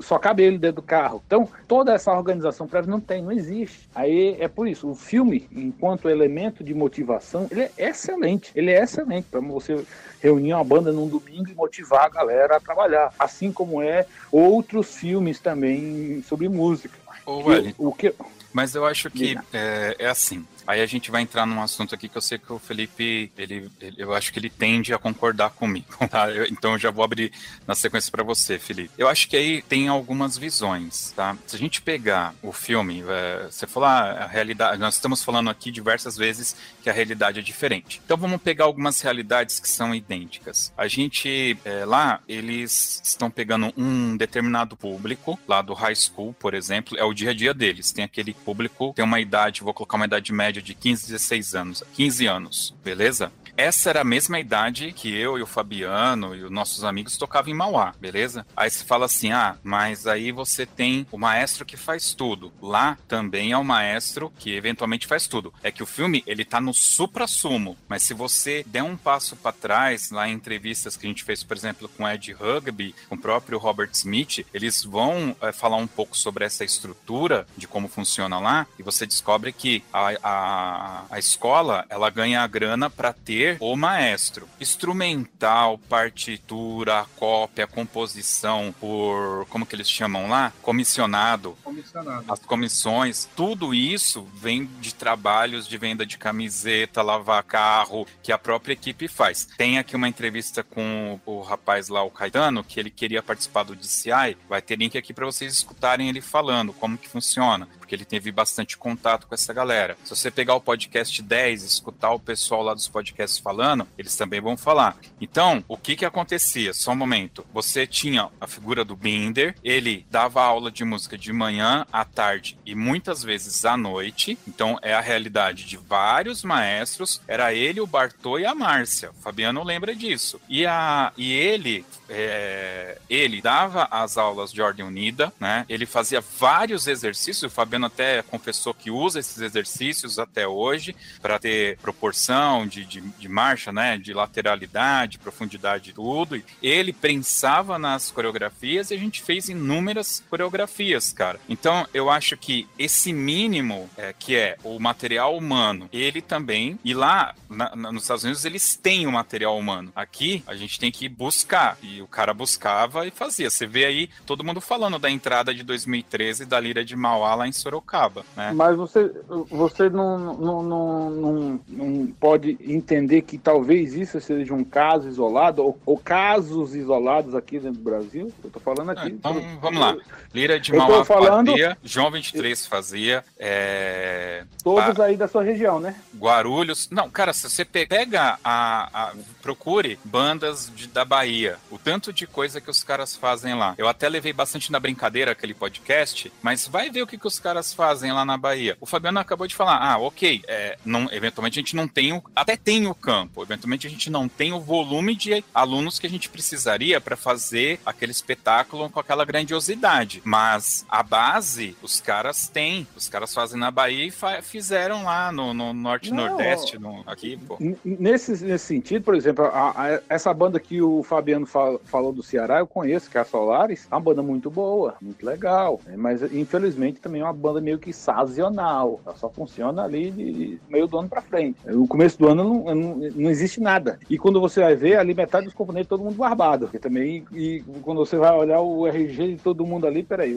[0.00, 1.22] só cabe ele dentro do carro.
[1.26, 3.88] Então, toda essa organização prévia não tem, não existe.
[3.94, 8.50] Aí é por isso, o filme, enquanto elemento de motivação, ele é excelente.
[8.54, 9.84] Ele é excelente para você
[10.24, 13.12] reunir uma banda num domingo e motivar a galera a trabalhar.
[13.18, 16.98] Assim como é outros filmes também sobre música.
[17.26, 17.40] Ô,
[17.78, 18.14] o, o que
[18.54, 20.46] mas eu acho que é, é, assim.
[20.66, 23.70] Aí a gente vai entrar num assunto aqui que eu sei que o Felipe, ele,
[23.80, 25.86] ele eu acho que ele tende a concordar comigo.
[26.14, 26.30] Tá?
[26.30, 27.32] Eu, então eu já vou abrir
[27.66, 28.92] na sequência para você, Felipe.
[28.96, 31.36] Eu acho que aí tem algumas visões, tá?
[31.44, 35.50] Se a gente pegar o filme, é, você falar ah, a realidade, nós estamos falando
[35.50, 38.00] aqui diversas vezes que a realidade é diferente.
[38.04, 40.72] Então vamos pegar algumas realidades que são idênticas.
[40.76, 46.54] A gente é, lá eles estão pegando um determinado público lá do high school, por
[46.54, 47.90] exemplo, é o dia a dia deles.
[47.92, 51.84] Tem aquele público, tem uma idade, vou colocar uma idade média de 15, 16 anos,
[51.94, 53.32] 15 anos, beleza?
[53.56, 57.52] Essa era a mesma idade que eu e o Fabiano e os nossos amigos tocavam
[57.52, 58.44] em Mauá, beleza?
[58.56, 62.52] Aí se fala assim: ah, mas aí você tem o maestro que faz tudo.
[62.60, 65.54] Lá também é o maestro que eventualmente faz tudo.
[65.62, 69.52] É que o filme, ele tá no supra-sumo, mas se você der um passo para
[69.52, 73.20] trás, lá em entrevistas que a gente fez, por exemplo, com Ed Rugby, com o
[73.20, 78.40] próprio Robert Smith, eles vão é, falar um pouco sobre essa estrutura de como funciona
[78.40, 83.43] lá e você descobre que a, a, a escola, ela ganha a grana para ter
[83.44, 84.48] ser o maestro.
[84.60, 90.52] Instrumental, partitura, cópia, composição por, como que eles chamam lá?
[90.62, 91.56] Comissionado.
[91.62, 92.24] Comissionado.
[92.32, 98.38] As comissões, tudo isso vem de trabalhos de venda de camiseta, lavar carro, que a
[98.38, 99.46] própria equipe faz.
[99.56, 103.76] Tem aqui uma entrevista com o rapaz lá, o Caetano, que ele queria participar do
[103.76, 104.36] DCI.
[104.48, 108.32] Vai ter link aqui para vocês escutarem ele falando como que funciona porque ele teve
[108.32, 109.96] bastante contato com essa galera.
[110.04, 114.16] Se você pegar o podcast 10 e escutar o pessoal lá dos podcasts falando, eles
[114.16, 114.96] também vão falar.
[115.20, 116.74] Então, o que que acontecia?
[116.74, 117.46] Só um momento.
[117.52, 122.58] Você tinha a figura do Binder, ele dava aula de música de manhã, à tarde
[122.66, 124.36] e muitas vezes à noite.
[124.46, 127.20] Então, é a realidade de vários maestros.
[127.28, 129.10] Era ele, o Bartô e a Márcia.
[129.10, 130.40] O Fabiano lembra disso.
[130.48, 135.64] E, a, e ele, é, ele dava as aulas de ordem unida, né?
[135.68, 137.50] Ele fazia vários exercícios.
[137.50, 143.00] O Fabiano até confessou que usa esses exercícios até hoje para ter proporção de, de,
[143.00, 143.96] de, marcha, né?
[143.98, 146.42] De lateralidade, profundidade, tudo.
[146.62, 151.40] Ele pensava nas coreografias e a gente fez inúmeras coreografias, cara.
[151.48, 156.78] Então eu acho que esse mínimo é, que é o material humano, ele também.
[156.84, 159.92] E lá na, na, nos Estados Unidos eles têm o material humano.
[159.94, 161.78] Aqui a gente tem que buscar.
[161.82, 163.50] E o cara buscava e fazia.
[163.50, 167.48] Você vê aí todo mundo falando da entrada de 2013 da Lira de Mauá lá
[167.48, 168.52] em Sorocaba, né?
[168.54, 169.10] Mas você,
[169.50, 175.62] você não, não, não, não, não pode entender que talvez isso seja um caso isolado
[175.62, 178.32] ou, ou casos isolados aqui dentro do Brasil?
[178.42, 179.06] Eu tô falando aqui.
[179.06, 179.96] Ah, então, vamos lá.
[180.34, 181.50] Lira de Mauá falando...
[181.50, 183.24] fazia, João 23 fazia.
[183.38, 184.44] É...
[184.62, 185.94] Todos aí da sua região, né?
[186.16, 186.88] Guarulhos.
[186.90, 188.88] Não, cara, se você pega a.
[188.92, 193.74] a procure bandas de, da Bahia, o tanto de coisa que os caras fazem lá.
[193.76, 197.38] Eu até levei bastante na brincadeira aquele podcast, mas vai ver o que, que os
[197.38, 198.76] caras fazem lá na Bahia?
[198.80, 202.22] O Fabiano acabou de falar, ah, ok, é, não, eventualmente a gente não tem o,
[202.34, 206.10] até tem o campo, eventualmente a gente não tem o volume de alunos que a
[206.10, 212.86] gente precisaria para fazer aquele espetáculo com aquela grandiosidade, mas a base os caras têm,
[212.96, 217.36] os caras fazem na Bahia e fizeram lá no, no Norte não, Nordeste, no, aqui,
[217.36, 217.58] pô.
[217.84, 221.46] Nesse, nesse sentido, por exemplo, a, a, essa banda que o Fabiano
[221.78, 224.96] fal, falou do Ceará, eu conheço, que é a Solares, é uma banda muito boa,
[225.00, 225.94] muito legal, né?
[225.96, 230.86] mas infelizmente também é uma banda meio que sazonal, ela só funciona ali de meio
[230.86, 231.58] do ano para frente.
[231.66, 233.98] O começo do ano não, não, não, existe nada.
[234.08, 236.68] E quando você vai ver, ali metade dos componentes todo mundo barbado.
[236.72, 240.34] E também, e quando você vai olhar o RG de todo mundo ali, peraí,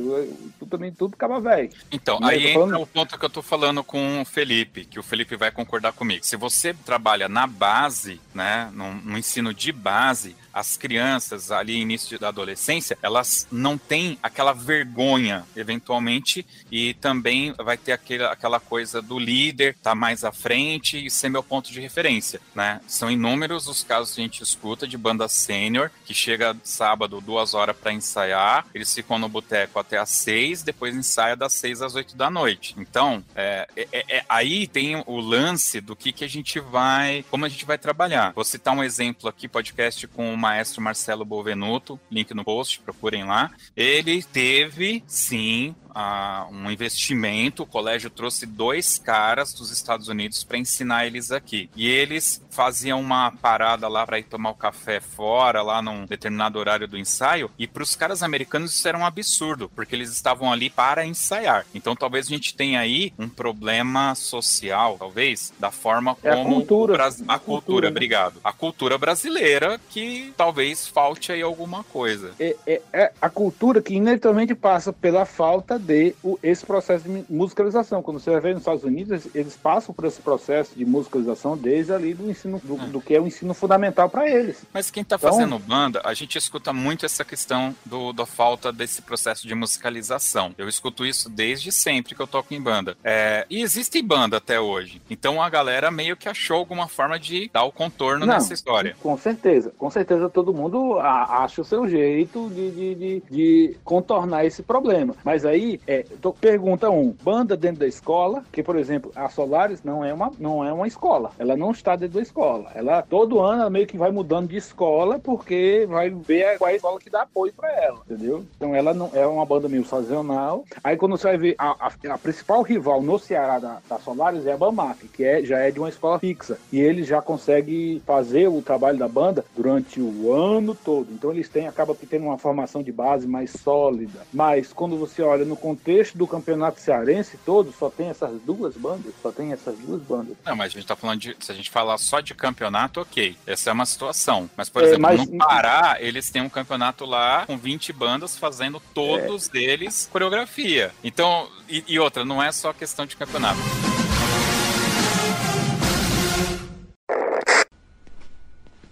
[0.58, 1.70] tu também tudo acaba velho.
[1.92, 2.82] Então, aí entra falando...
[2.82, 6.26] o ponto que eu tô falando com o Felipe, que o Felipe vai concordar comigo.
[6.26, 12.18] Se você trabalha na base, né, no, no ensino de base, as crianças ali início
[12.18, 19.00] da adolescência, elas não têm aquela vergonha, eventualmente, e também vai ter aquele, aquela coisa
[19.00, 22.82] do líder estar tá mais à frente e ser meu ponto de referência, né?
[22.88, 27.54] São inúmeros os casos que a gente escuta de banda sênior que chega sábado duas
[27.54, 31.94] horas para ensaiar, eles ficam no boteco até às seis, depois ensaia das seis às
[31.94, 32.74] oito da noite.
[32.80, 37.46] Então, é, é, é, aí tem o lance do que que a gente vai, como
[37.46, 38.34] a gente vai trabalhar.
[38.34, 43.26] Vou citar um exemplo aqui, podcast com uma maestro Marcelo Bovenuto, link no post, procurem
[43.26, 43.52] lá.
[43.76, 47.64] Ele teve, sim, uh, um investimento.
[47.64, 51.70] O colégio trouxe dois caras dos Estados Unidos para ensinar eles aqui.
[51.76, 56.60] E eles faziam uma parada lá para ir tomar o café fora, lá num determinado
[56.60, 57.50] horário do ensaio.
[57.58, 61.66] E para os caras americanos isso era um absurdo, porque eles estavam ali para ensaiar.
[61.74, 66.34] Então talvez a gente tenha aí um problema social, talvez, da forma como.
[66.34, 67.04] É a cultura.
[67.04, 67.92] A, a cultura, cultura né?
[67.92, 68.40] obrigado.
[68.44, 72.32] A cultura brasileira que talvez falte aí alguma coisa.
[72.40, 77.26] É, é, é a cultura que inevitavelmente passa pela falta de o, esse processo de
[77.30, 78.04] musicalização.
[78.04, 81.94] Quando você vai ver nos Estados Unidos, eles passam por esse processo de musicalização desde
[81.94, 82.86] ali do ensino, do, é.
[82.88, 84.64] do que é o ensino fundamental para eles.
[84.74, 88.72] Mas quem está então, fazendo banda, a gente escuta muito essa questão do, da falta
[88.72, 90.54] desse processo de musicalização.
[90.58, 92.98] Eu escuto isso desde sempre que eu toco em banda.
[93.04, 95.02] É, e existe banda até hoje.
[95.10, 98.96] Então a galera meio que achou alguma forma de dar o contorno Não, nessa história.
[99.02, 99.72] Com certeza.
[99.78, 105.16] Com certeza todo mundo acha o seu jeito de, de, de, de contornar esse problema.
[105.24, 109.84] Mas aí é, tô, pergunta um, banda dentro da escola, que por exemplo, a Solaris
[109.84, 111.32] não é uma não é uma escola.
[111.38, 112.72] Ela não está dentro da escola.
[112.76, 116.74] Ela todo ano ela meio que vai mudando de escola porque vai ver qual é
[116.74, 118.46] a escola que dá apoio para ela, entendeu?
[118.56, 120.64] Então ela não é uma banda meio sazonal.
[120.84, 124.46] Aí quando você vai ver a, a, a principal rival no Ceará da, da Solaris
[124.46, 126.58] é a Bamaf, que é, já é de uma escola fixa.
[126.72, 131.08] E eles já conseguem fazer o trabalho da banda durante o ano todo.
[131.12, 134.20] Então eles têm acaba tendo uma formação de base mais sólida.
[134.34, 139.14] Mas quando você olha no contexto do campeonato cearense todo, só tem essas duas bandas,
[139.22, 140.38] só tem essas duas bandas.
[140.46, 143.36] Não, mas a gente tá falando de, se a gente falar só de campeonato, ok,
[143.46, 144.50] essa é uma situação.
[144.56, 145.28] Mas, por é, exemplo, mas...
[145.28, 149.58] no Pará, eles têm um campeonato lá com 20 bandas fazendo todos é.
[149.58, 150.92] eles coreografia.
[151.04, 153.60] Então, e, e outra, não é só questão de campeonato.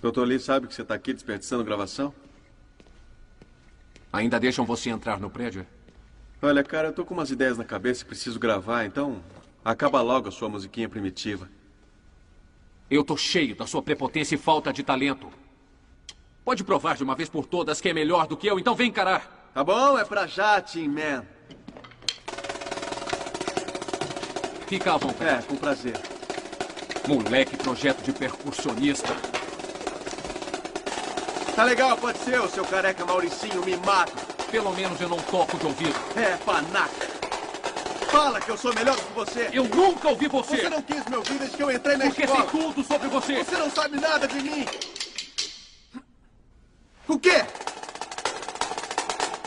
[0.01, 2.13] Doutor Lee sabe que você está aqui desperdiçando gravação?
[4.13, 5.66] Ainda deixam você entrar no prédio?
[6.42, 9.24] Olha, cara, eu tô com umas ideias na cabeça e preciso gravar, então
[9.64, 11.50] acaba logo a sua musiquinha primitiva.
[12.90, 15.32] Eu tô cheio da sua prepotência e falta de talento.
[16.44, 18.90] Pode provar de uma vez por todas que é melhor do que eu, então vem
[18.90, 19.50] encarar.
[19.54, 21.26] Tá bom, é pra já, Team Man.
[24.68, 25.30] Fica à vontade.
[25.30, 25.98] É, com prazer.
[27.08, 29.16] Moleque, projeto de percussionista.
[31.56, 34.25] Tá legal, pode ser, o seu careca Mauricinho mimado.
[34.52, 35.96] Pelo menos eu não toco de ouvido.
[36.16, 37.08] É, panaca.
[38.10, 39.50] Fala que eu sou melhor do que você.
[39.52, 40.58] Eu nunca ouvi você.
[40.58, 42.43] Você não quis me ouvir desde que eu entrei na Porque escola.
[42.43, 43.43] Porque sei tudo sobre você.
[43.43, 44.66] Você não sabe nada de mim.
[47.08, 47.46] O quê?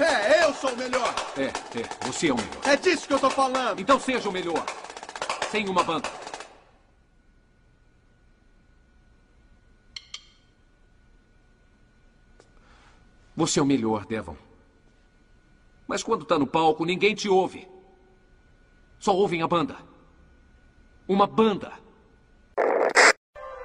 [0.00, 1.14] É, eu sou o melhor.
[1.36, 2.60] É, é, você é o melhor.
[2.66, 3.80] É disso que eu tô falando.
[3.80, 4.64] Então seja o melhor.
[5.50, 6.08] Sem uma banda.
[13.34, 14.36] Você é o melhor, Devon.
[15.88, 17.66] Mas quando está no palco, ninguém te ouve.
[18.98, 19.76] Só ouvem a banda.
[21.08, 21.72] Uma banda.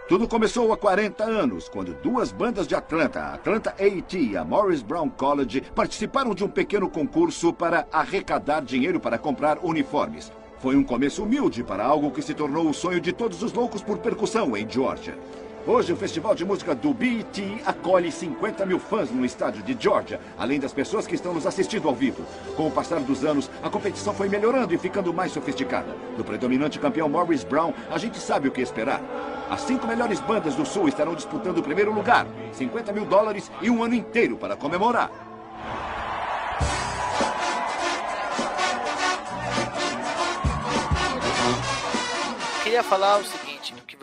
[0.07, 4.45] Tudo começou há 40 anos, quando duas bandas de Atlanta, a Atlanta A&T e a
[4.45, 10.32] Morris Brown College, participaram de um pequeno concurso para arrecadar dinheiro para comprar uniformes.
[10.59, 13.84] Foi um começo humilde para algo que se tornou o sonho de todos os loucos
[13.84, 15.17] por percussão em Georgia.
[15.66, 20.20] Hoje, o Festival de Música do BET acolhe 50 mil fãs no estádio de Georgia,
[20.38, 22.26] além das pessoas que estão nos assistindo ao vivo.
[22.57, 25.95] Com o passar dos anos, a competição foi melhorando e ficando mais sofisticada.
[26.18, 29.01] Do predominante campeão Morris Brown, a gente sabe o que esperar.
[29.49, 33.70] As cinco melhores bandas do Sul estarão disputando o primeiro lugar, 50 mil dólares e
[33.70, 35.09] um ano inteiro para comemorar.
[42.74, 43.52] queria falar o seguinte,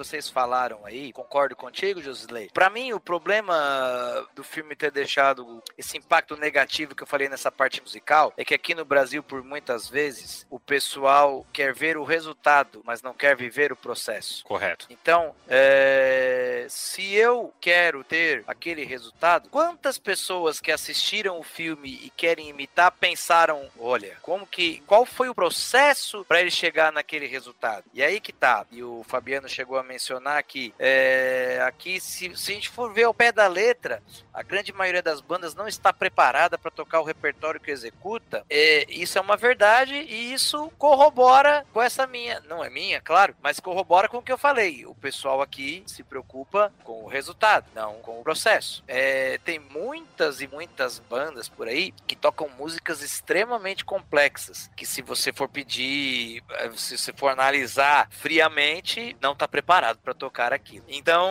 [0.00, 2.48] vocês falaram aí, concordo contigo, Josley.
[2.54, 7.52] Para mim, o problema do filme ter deixado esse impacto negativo que eu falei nessa
[7.52, 12.04] parte musical é que aqui no Brasil, por muitas vezes, o pessoal quer ver o
[12.04, 14.42] resultado, mas não quer viver o processo.
[14.44, 14.86] Correto.
[14.88, 22.10] Então, é, se eu quero ter aquele resultado, quantas pessoas que assistiram o filme e
[22.10, 27.84] querem imitar pensaram, olha, como que, qual foi o processo para ele chegar naquele resultado?
[27.92, 32.52] E aí que tá e o Fabiano chegou a mencionar que é, aqui, se, se
[32.52, 34.00] a gente for ver ao pé da letra,
[34.32, 38.44] a grande maioria das bandas não está preparada para tocar o repertório que executa.
[38.48, 43.34] É, isso é uma verdade e isso corrobora com essa minha, não é minha, claro,
[43.42, 44.86] mas corrobora com o que eu falei.
[44.86, 48.84] O pessoal aqui se preocupa com o resultado, não com o processo.
[48.86, 55.02] É, tem muitas e muitas bandas por aí que tocam músicas extremamente complexas, que se
[55.02, 56.44] você for pedir,
[56.76, 60.84] se você for analisar friamente, não está preparado para tocar aquilo.
[60.88, 61.30] Então,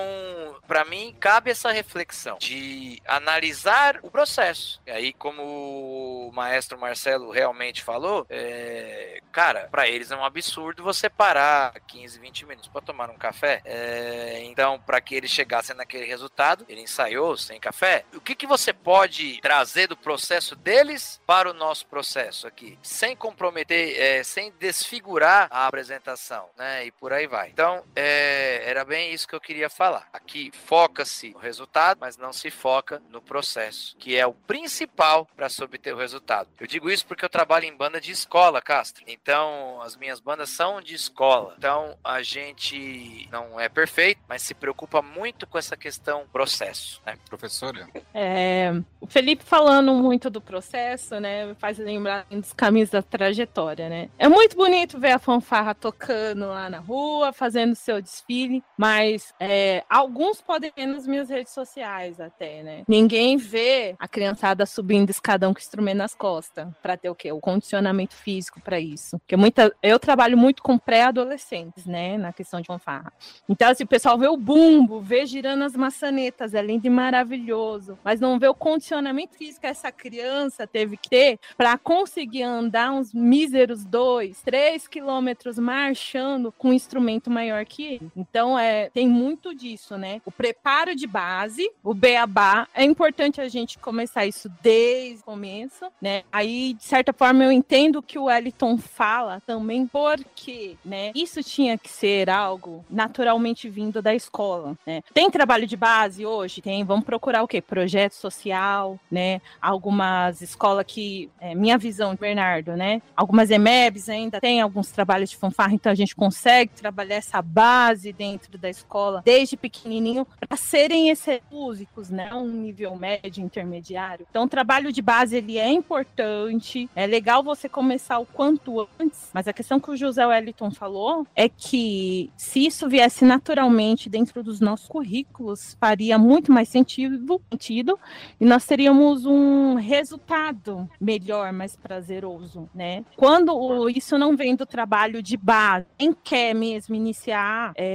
[0.68, 4.82] para mim, cabe essa reflexão de analisar o processo.
[4.86, 10.84] E aí, como o maestro Marcelo realmente falou, é, cara, para eles é um absurdo
[10.84, 13.62] você parar 15, 20 minutos para tomar um café.
[13.66, 18.06] É, então, para que eles chegassem naquele resultado, ele ensaiou sem café.
[18.14, 23.16] O que, que você pode trazer do processo deles para o nosso processo aqui, sem
[23.16, 26.86] comprometer, é, sem desfigurar a apresentação, né?
[26.86, 27.50] E por aí vai.
[27.50, 28.29] Então, é,
[28.66, 30.08] era bem isso que eu queria falar.
[30.14, 35.50] Aqui foca-se no resultado, mas não se foca no processo, que é o principal para
[35.50, 36.50] se obter o resultado.
[36.60, 39.04] Eu digo isso porque eu trabalho em banda de escola, Castro.
[39.08, 41.56] Então, as minhas bandas são de escola.
[41.58, 47.02] Então, a gente não é perfeito, mas se preocupa muito com essa questão processo.
[47.06, 47.18] Né?
[47.28, 47.88] Professora?
[48.14, 53.90] É, o Felipe falando muito do processo, né, me faz lembrar dos caminhos da trajetória,
[53.90, 54.10] né?
[54.18, 59.84] É muito bonito ver a fanfarra tocando lá na rua, fazendo seu desfile, mas é,
[59.90, 62.84] alguns podem ver nas minhas redes sociais até, né?
[62.88, 67.32] Ninguém vê a criançada subindo escadão com instrumento nas costas para ter o quê?
[67.32, 69.18] O condicionamento físico para isso.
[69.20, 73.12] Porque muita, eu trabalho muito com pré-adolescentes, né, na questão de fanfarra.
[73.48, 77.98] Então assim, o pessoal vê o bumbo, vê girando as maçanetas, é lindo e maravilhoso,
[78.04, 82.92] mas não vê o condicionamento físico que essa criança teve que ter para conseguir andar
[82.92, 88.09] uns míseros dois, três quilômetros marchando com um instrumento maior que ele.
[88.16, 90.22] Então, é, tem muito disso, né?
[90.26, 95.86] O preparo de base, o beabá, é importante a gente começar isso desde o começo,
[96.02, 96.24] né?
[96.32, 101.12] Aí, de certa forma, eu entendo que o Wellington fala também, porque, né?
[101.16, 105.02] Isso tinha que ser algo naturalmente vindo da escola, né?
[105.14, 106.62] Tem trabalho de base hoje?
[106.62, 106.84] Tem.
[106.84, 107.62] Vamos procurar o quê?
[107.62, 109.42] Projeto social, né?
[109.62, 113.02] Algumas escolas que, é, minha visão, Bernardo, né?
[113.16, 117.99] Algumas EMEBs ainda tem alguns trabalhos de fanfarra, então a gente consegue trabalhar essa base
[118.14, 122.34] dentro da escola desde pequenininho para serem esses músicos, né?
[122.34, 124.26] Um nível médio, intermediário.
[124.30, 126.90] Então, o trabalho de base ele é importante.
[126.96, 131.26] É legal você começar o quanto antes, mas a questão que o José Wellington falou
[131.36, 138.00] é que se isso viesse naturalmente dentro dos nossos currículos, faria muito mais sentido, sentido
[138.40, 143.04] e nós teríamos um resultado melhor, mais prazeroso, né?
[143.16, 147.89] Quando isso não vem do trabalho de base, quem quer mesmo iniciar é,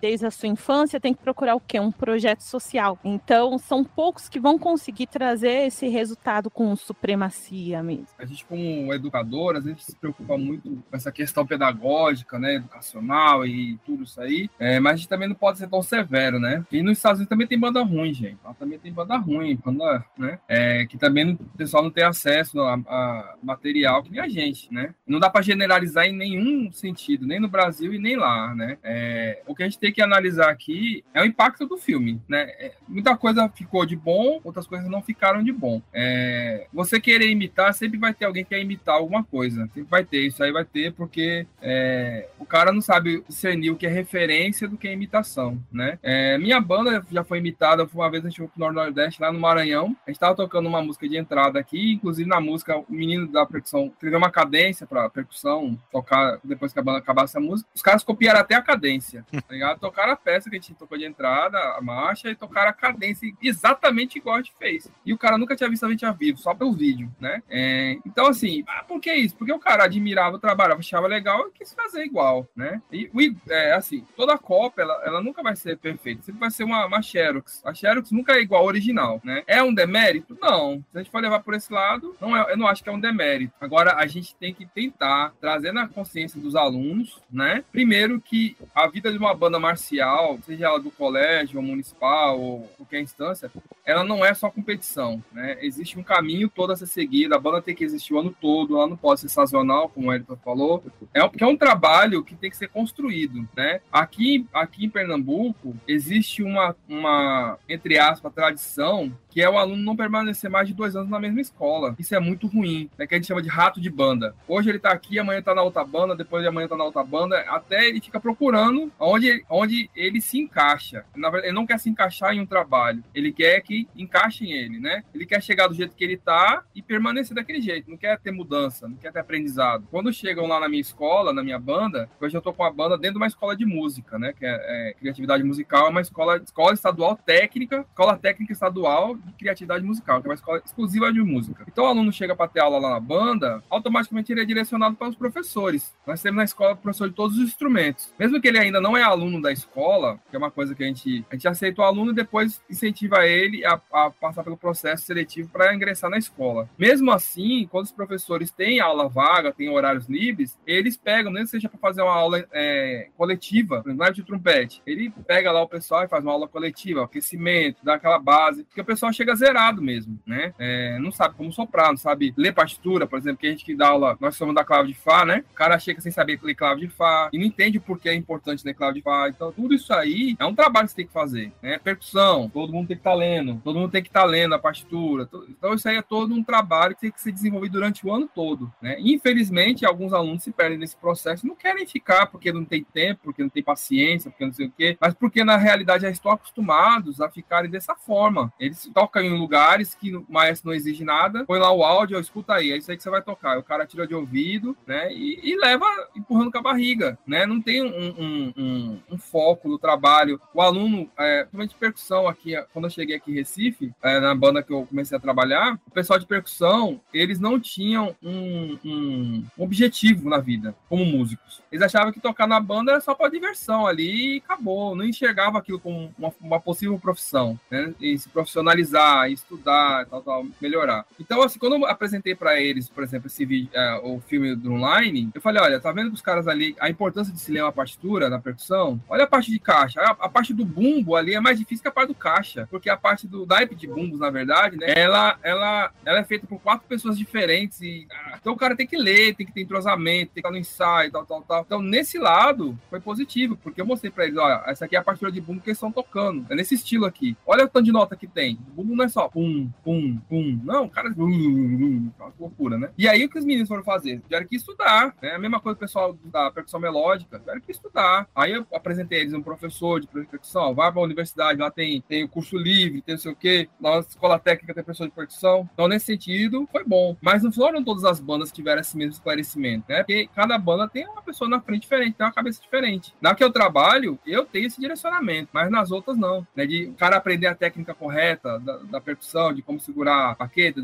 [0.00, 1.78] desde a sua infância tem que procurar o quê?
[1.80, 2.98] Um projeto social.
[3.04, 8.06] Então, são poucos que vão conseguir trazer esse resultado com supremacia mesmo.
[8.18, 13.46] A gente, como educador, às vezes se preocupa muito com essa questão pedagógica, né, educacional
[13.46, 16.64] e tudo isso aí, é, mas a gente também não pode ser tão severo, né?
[16.70, 18.38] E nos Estados Unidos também tem banda ruim, gente.
[18.44, 20.38] Lá também tem banda ruim, banda, né?
[20.48, 24.72] É, que também o pessoal não tem acesso a, a, material que nem a gente,
[24.72, 24.94] né?
[25.06, 28.78] Não dá para generalizar em nenhum sentido, nem no Brasil e nem lá, né?
[28.82, 29.13] É,
[29.46, 32.42] o que a gente tem que analisar aqui é o impacto do filme, né?
[32.58, 35.82] É, muita coisa ficou de bom, outras coisas não ficaram de bom.
[35.92, 39.62] É, você querer imitar, sempre vai ter alguém que quer imitar alguma coisa.
[39.66, 43.76] Sempre vai ter, isso aí vai ter, porque é, o cara não sabe discernir o
[43.76, 45.98] que é referência do que é imitação, né?
[46.02, 49.38] É, minha banda já foi imitada, uma vez a gente foi pro Nordeste, lá no
[49.38, 53.26] Maranhão, a gente tava tocando uma música de entrada aqui, inclusive na música, o menino
[53.26, 57.68] da percussão escreveu uma cadência pra percussão tocar depois que a banda acabasse a música.
[57.74, 59.78] Os caras copiaram até a cadência cadência, tá ligado?
[59.78, 63.30] Tocaram a peça que a gente tocou de entrada, a marcha, e tocaram a cadência
[63.42, 64.90] exatamente igual a gente fez.
[65.04, 67.42] E o cara nunca tinha visto a gente ao vivo, só pelo vídeo, né?
[67.48, 69.36] É, então, assim, ah, por que isso?
[69.36, 72.80] Porque o cara admirava o trabalho, achava legal e quis fazer igual, né?
[72.90, 73.10] E,
[73.48, 77.02] é, assim, toda cópia, ela, ela nunca vai ser perfeita, sempre vai ser uma, uma
[77.02, 77.62] Xerox.
[77.64, 79.42] A Xerox nunca é igual ao original, né?
[79.46, 80.36] É um demérito?
[80.40, 80.84] Não.
[80.90, 82.92] Se a gente for levar por esse lado, não é, eu não acho que é
[82.92, 83.52] um demérito.
[83.60, 87.64] Agora, a gente tem que tentar trazer na consciência dos alunos, né?
[87.72, 92.60] Primeiro que a vida de uma banda marcial, seja ela do colégio, ou municipal, ou
[92.76, 93.50] qualquer instância,
[93.84, 95.58] ela não é só competição, né?
[95.60, 98.76] Existe um caminho todo a ser seguido, a banda tem que existir o ano todo,
[98.76, 100.84] ela não pode ser sazonal, como o Elton falou.
[101.12, 103.80] É porque é um trabalho que tem que ser construído, né?
[103.90, 109.96] Aqui, aqui em Pernambuco, existe uma, uma entre aspas, tradição que é o aluno não
[109.96, 111.96] permanecer mais de dois anos na mesma escola.
[111.98, 113.04] Isso é muito ruim, né?
[113.04, 114.32] Que a gente chama de rato de banda.
[114.46, 117.02] Hoje ele tá aqui, amanhã tá na outra banda, depois de amanhã tá na outra
[117.02, 121.04] banda, até ele fica procurando onde, onde ele se encaixa.
[121.16, 124.78] Na verdade, ele não quer se encaixar em um trabalho, ele quer que encaixem ele,
[124.78, 125.02] né?
[125.12, 128.30] Ele quer chegar do jeito que ele tá e permanecer daquele jeito, não quer ter
[128.30, 129.84] mudança, não quer ter aprendizado.
[129.90, 132.96] Quando chegam lá na minha escola, na minha banda, hoje eu tô com a banda
[132.96, 134.32] dentro de uma escola de música, né?
[134.32, 139.32] Que é, é criatividade musical, é uma escola, escola estadual técnica, escola técnica estadual de
[139.32, 141.64] criatividade musical, que é uma escola exclusiva de música.
[141.66, 145.08] Então o aluno chega para ter aula lá na banda, automaticamente ele é direcionado para
[145.08, 145.94] os professores.
[146.06, 148.12] Nós temos na escola professor de todos os instrumentos.
[148.18, 150.86] Mesmo que ele ainda não é aluno da escola, que é uma coisa que a
[150.86, 155.04] gente, a gente aceita o aluno e depois incentiva ele a, a passar pelo processo
[155.04, 156.68] seletivo para ingressar na escola.
[156.78, 161.50] Mesmo assim, quando os professores têm aula vaga, têm horários livres, eles pegam, nem que
[161.50, 165.68] seja para fazer uma aula é, coletiva, por exemplo, de trompete, ele pega lá o
[165.68, 169.80] pessoal e faz uma aula coletiva, aquecimento, dá aquela base, porque o pessoal chega zerado
[169.80, 170.52] mesmo, né?
[170.58, 173.74] É, não sabe como soprar, não sabe ler partitura, por exemplo, que a gente que
[173.74, 175.44] dá aula, nós somos da clave de Fá, né?
[175.52, 178.14] O cara chega sem saber ler clave de Fá e não entende por que é
[178.14, 179.28] importante ler clave de Fá.
[179.28, 181.78] Então, tudo isso aí é um trabalho que você tem que fazer, né?
[181.78, 184.54] Percussão, todo mundo tem que estar tá lendo, todo mundo tem que estar tá lendo
[184.54, 185.28] a partitura.
[185.48, 188.28] Então, isso aí é todo um trabalho que tem que ser desenvolvido durante o ano
[188.32, 188.96] todo, né?
[188.98, 193.42] Infelizmente, alguns alunos se perdem nesse processo, não querem ficar porque não tem tempo, porque
[193.42, 197.20] não tem paciência, porque não sei o quê, mas porque na realidade já estão acostumados
[197.20, 198.52] a ficarem dessa forma.
[198.58, 202.54] Eles tocam em lugares que o maestro não exige nada, põe lá o áudio, escuta
[202.54, 203.58] aí, é isso aí que você vai tocar.
[203.58, 205.12] O cara tira de ouvido, né?
[205.12, 205.86] E, e leva
[206.16, 207.44] empurrando com a barriga, né?
[207.44, 210.40] Não tem um, um, um, um foco no trabalho.
[210.54, 214.62] O aluno, é, principalmente percussão aqui, quando eu cheguei aqui em Recife, é, na banda
[214.62, 220.28] que eu comecei a trabalhar, o pessoal de percussão, eles não tinham um, um objetivo
[220.28, 221.62] na vida, como músicos.
[221.70, 224.96] Eles achavam que tocar na banda era só para diversão ali e acabou.
[224.96, 227.92] Não enxergava aquilo como uma, uma possível profissão, né?
[228.00, 228.93] E se profissionalizar,
[229.28, 231.06] estudar, tal, tal, melhorar.
[231.18, 234.72] Então, assim, quando eu apresentei para eles, por exemplo, esse vídeo, é, o filme do
[234.72, 237.72] online, eu falei, olha, tá vendo os caras ali, a importância de se ler uma
[237.72, 239.00] partitura na percussão?
[239.08, 240.00] Olha a parte de caixa.
[240.00, 242.88] A, a, parte do bumbo ali é mais difícil que a parte do caixa, porque
[242.90, 246.60] a parte do naipe de bumbos, na verdade, né, ela, ela, ela é feita por
[246.60, 250.32] quatro pessoas diferentes e ah, então o cara tem que ler, tem que ter entrosamento,
[250.32, 251.62] tem que estar no ensaio, tal, tal, tal.
[251.62, 255.02] Então, nesse lado, foi positivo, porque eu mostrei para eles, olha, essa aqui é a
[255.02, 256.46] partitura de bumbo que eles estão tocando.
[256.50, 257.36] É nesse estilo aqui.
[257.46, 258.58] Olha o tanto de nota que tem.
[258.74, 260.60] O bumbo não é só pum, pum, pum.
[260.64, 262.90] Não, cara, uma loucura, né?
[262.98, 264.20] E aí o que os meninos foram fazer?
[264.20, 265.32] Tiveram que estudar, né?
[265.32, 268.28] A mesma coisa o pessoal da percussão melódica, tiveram que estudar.
[268.34, 272.28] Aí eu apresentei eles um professor de percussão, vai pra universidade, lá tem, tem o
[272.28, 275.68] curso livre, tem não sei o quê, na escola técnica tem professor de percussão.
[275.72, 277.16] Então, nesse sentido, foi bom.
[277.20, 279.98] Mas não foram todas as bandas que tiveram esse mesmo esclarecimento, né?
[279.98, 283.14] Porque cada banda tem uma pessoa na frente diferente, tem uma cabeça diferente.
[283.20, 286.66] Na que eu trabalho, eu tenho esse direcionamento, mas nas outras não, né?
[286.66, 290.80] De o cara aprender a técnica correta da, percussão, de como segurar a paqueta,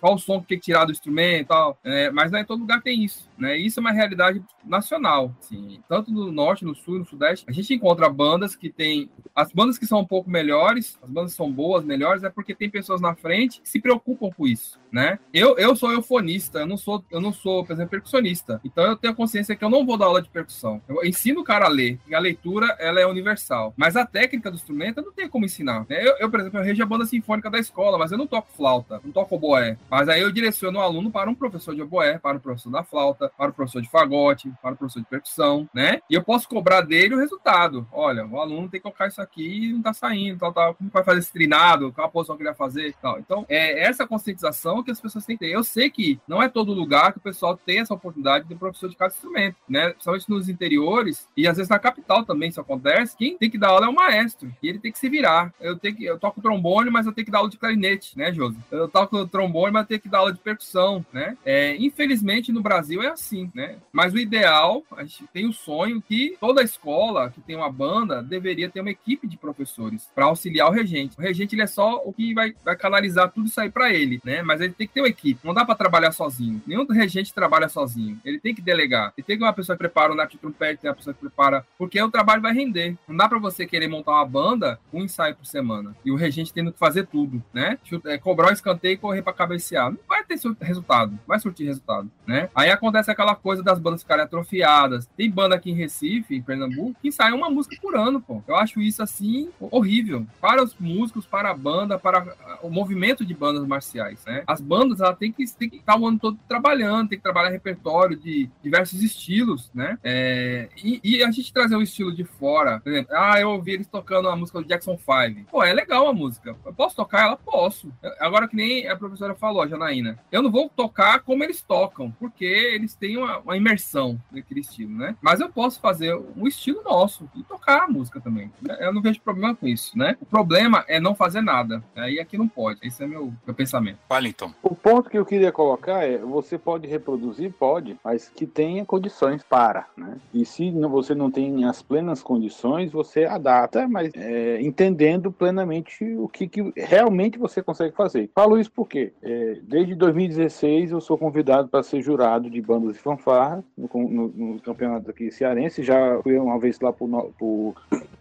[0.00, 1.78] qual o som que tem que tirar do instrumento e tal.
[1.84, 3.28] É, mas não é todo lugar tem isso.
[3.38, 3.56] Né?
[3.56, 7.44] Isso é uma realidade nacional, assim, tanto no norte, no sul, no sudeste.
[7.48, 11.32] A gente encontra bandas que tem as bandas que são um pouco melhores, as bandas
[11.32, 14.79] que são boas, melhores, é porque tem pessoas na frente que se preocupam com isso,
[14.92, 15.18] né?
[15.32, 18.60] Eu, eu sou eufonista, eu não sou, eu não sou, por exemplo, percussionista.
[18.64, 20.80] Então eu tenho consciência que eu não vou dar aula de percussão.
[20.88, 23.72] Eu ensino o cara a ler, e a leitura ela é universal.
[23.76, 25.86] Mas a técnica do instrumento não tenho como ensinar.
[25.88, 26.06] Né?
[26.06, 28.48] Eu, eu, por exemplo, eu regi a banda sinfônica da escola, mas eu não toco
[28.56, 29.76] flauta, não toco oboé.
[29.90, 32.82] Mas aí eu direciono o aluno para um professor de oboé, para o professor da
[32.82, 36.00] flauta, para o professor de fagote, para o professor de percussão, né?
[36.10, 37.86] E eu posso cobrar dele o resultado.
[37.92, 40.74] Olha, o aluno tem que tocar isso aqui e não tá saindo, tal, tal.
[40.74, 41.92] Como vai fazer esse trinado?
[41.92, 42.94] Qual a posição que ele vai fazer?
[43.00, 43.18] Tal.
[43.18, 45.52] Então, é, essa conscientização noção que as pessoas têm que ter.
[45.52, 48.88] Eu sei que não é todo lugar que o pessoal tem essa oportunidade de professor
[48.88, 49.90] de cada instrumento, né?
[49.90, 53.16] Principalmente nos interiores e às vezes na capital também isso acontece.
[53.16, 55.52] Quem tem que dar aula é o maestro e ele tem que se virar.
[55.60, 58.32] Eu tenho que, eu toco trombone, mas eu tenho que dar aula de clarinete, né,
[58.32, 58.58] Josi?
[58.70, 61.36] Eu toco trombone, mas eu tenho que dar aula de percussão, né?
[61.44, 63.76] É, infelizmente no Brasil é assim, né?
[63.92, 68.22] Mas o ideal, a gente tem o sonho que toda escola que tem uma banda
[68.22, 71.16] deveria ter uma equipe de professores para auxiliar o regente.
[71.18, 74.20] O regente ele é só o que vai, vai canalizar tudo isso aí para ele,
[74.24, 74.42] né?
[74.42, 75.40] Mas ele tem que ter uma equipe.
[75.44, 76.62] Não dá para trabalhar sozinho.
[76.66, 78.18] Nenhum regente trabalha sozinho.
[78.24, 79.12] Ele tem que delegar.
[79.16, 81.20] Ele tem que uma pessoa que prepara o nap de trompete, tem uma pessoa que
[81.20, 82.96] prepara, porque o trabalho vai render.
[83.08, 86.52] Não dá para você querer montar uma banda um ensaio por semana e o regente
[86.52, 87.78] tendo que fazer tudo, né?
[88.06, 89.90] É, cobrar o escanteio e correr para cabecear.
[89.90, 92.48] Não vai ter resultado, vai surtir resultado, né?
[92.54, 95.08] Aí acontece aquela coisa das bandas ficarem atrofiadas.
[95.16, 98.42] Tem banda aqui em Recife, em Pernambuco, que sai uma música por ano, pô.
[98.46, 103.34] Eu acho isso assim horrível para os músicos, para a banda, para o movimento de
[103.34, 104.42] bandas marciais, né?
[104.46, 107.50] As bandas ela tem que, tem que estar o ano todo trabalhando, tem que trabalhar
[107.50, 109.98] repertório de diversos estilos, né?
[110.02, 113.72] É, e, e, a gente trazer o estilo de fora, por exemplo, ah, eu ouvi
[113.72, 115.50] eles tocando a música do Jackson 5.
[115.50, 116.56] Pô, é legal a música.
[116.64, 117.36] Eu posso tocar ela?
[117.36, 117.92] Posso.
[118.18, 122.10] Agora que nem a professora falou, a Janaína, eu não vou tocar como eles tocam,
[122.12, 125.16] porque eles têm uma, uma imersão naquele estilo, né?
[125.20, 128.50] Mas eu posso fazer um estilo nosso e tocar a música também.
[128.78, 130.16] Eu não vejo problema com isso, né?
[130.20, 131.82] O problema é não fazer nada.
[131.94, 132.80] Aí aqui não pode.
[132.82, 133.98] Esse é meu, meu pensamento.
[134.08, 134.49] Fale então.
[134.62, 137.52] O ponto que eu queria colocar é: você pode reproduzir?
[137.58, 140.16] Pode, mas que tenha condições para, né?
[140.32, 146.28] E se você não tem as plenas condições, você adapta, mas é, entendendo plenamente o
[146.28, 148.30] que, que, realmente você consegue fazer.
[148.34, 153.00] Falo isso porque é, desde 2016 eu sou convidado para ser jurado de bandas de
[153.00, 155.82] fanfarra no, no, no campeonato aqui cearense.
[155.82, 157.06] Já fui uma vez lá para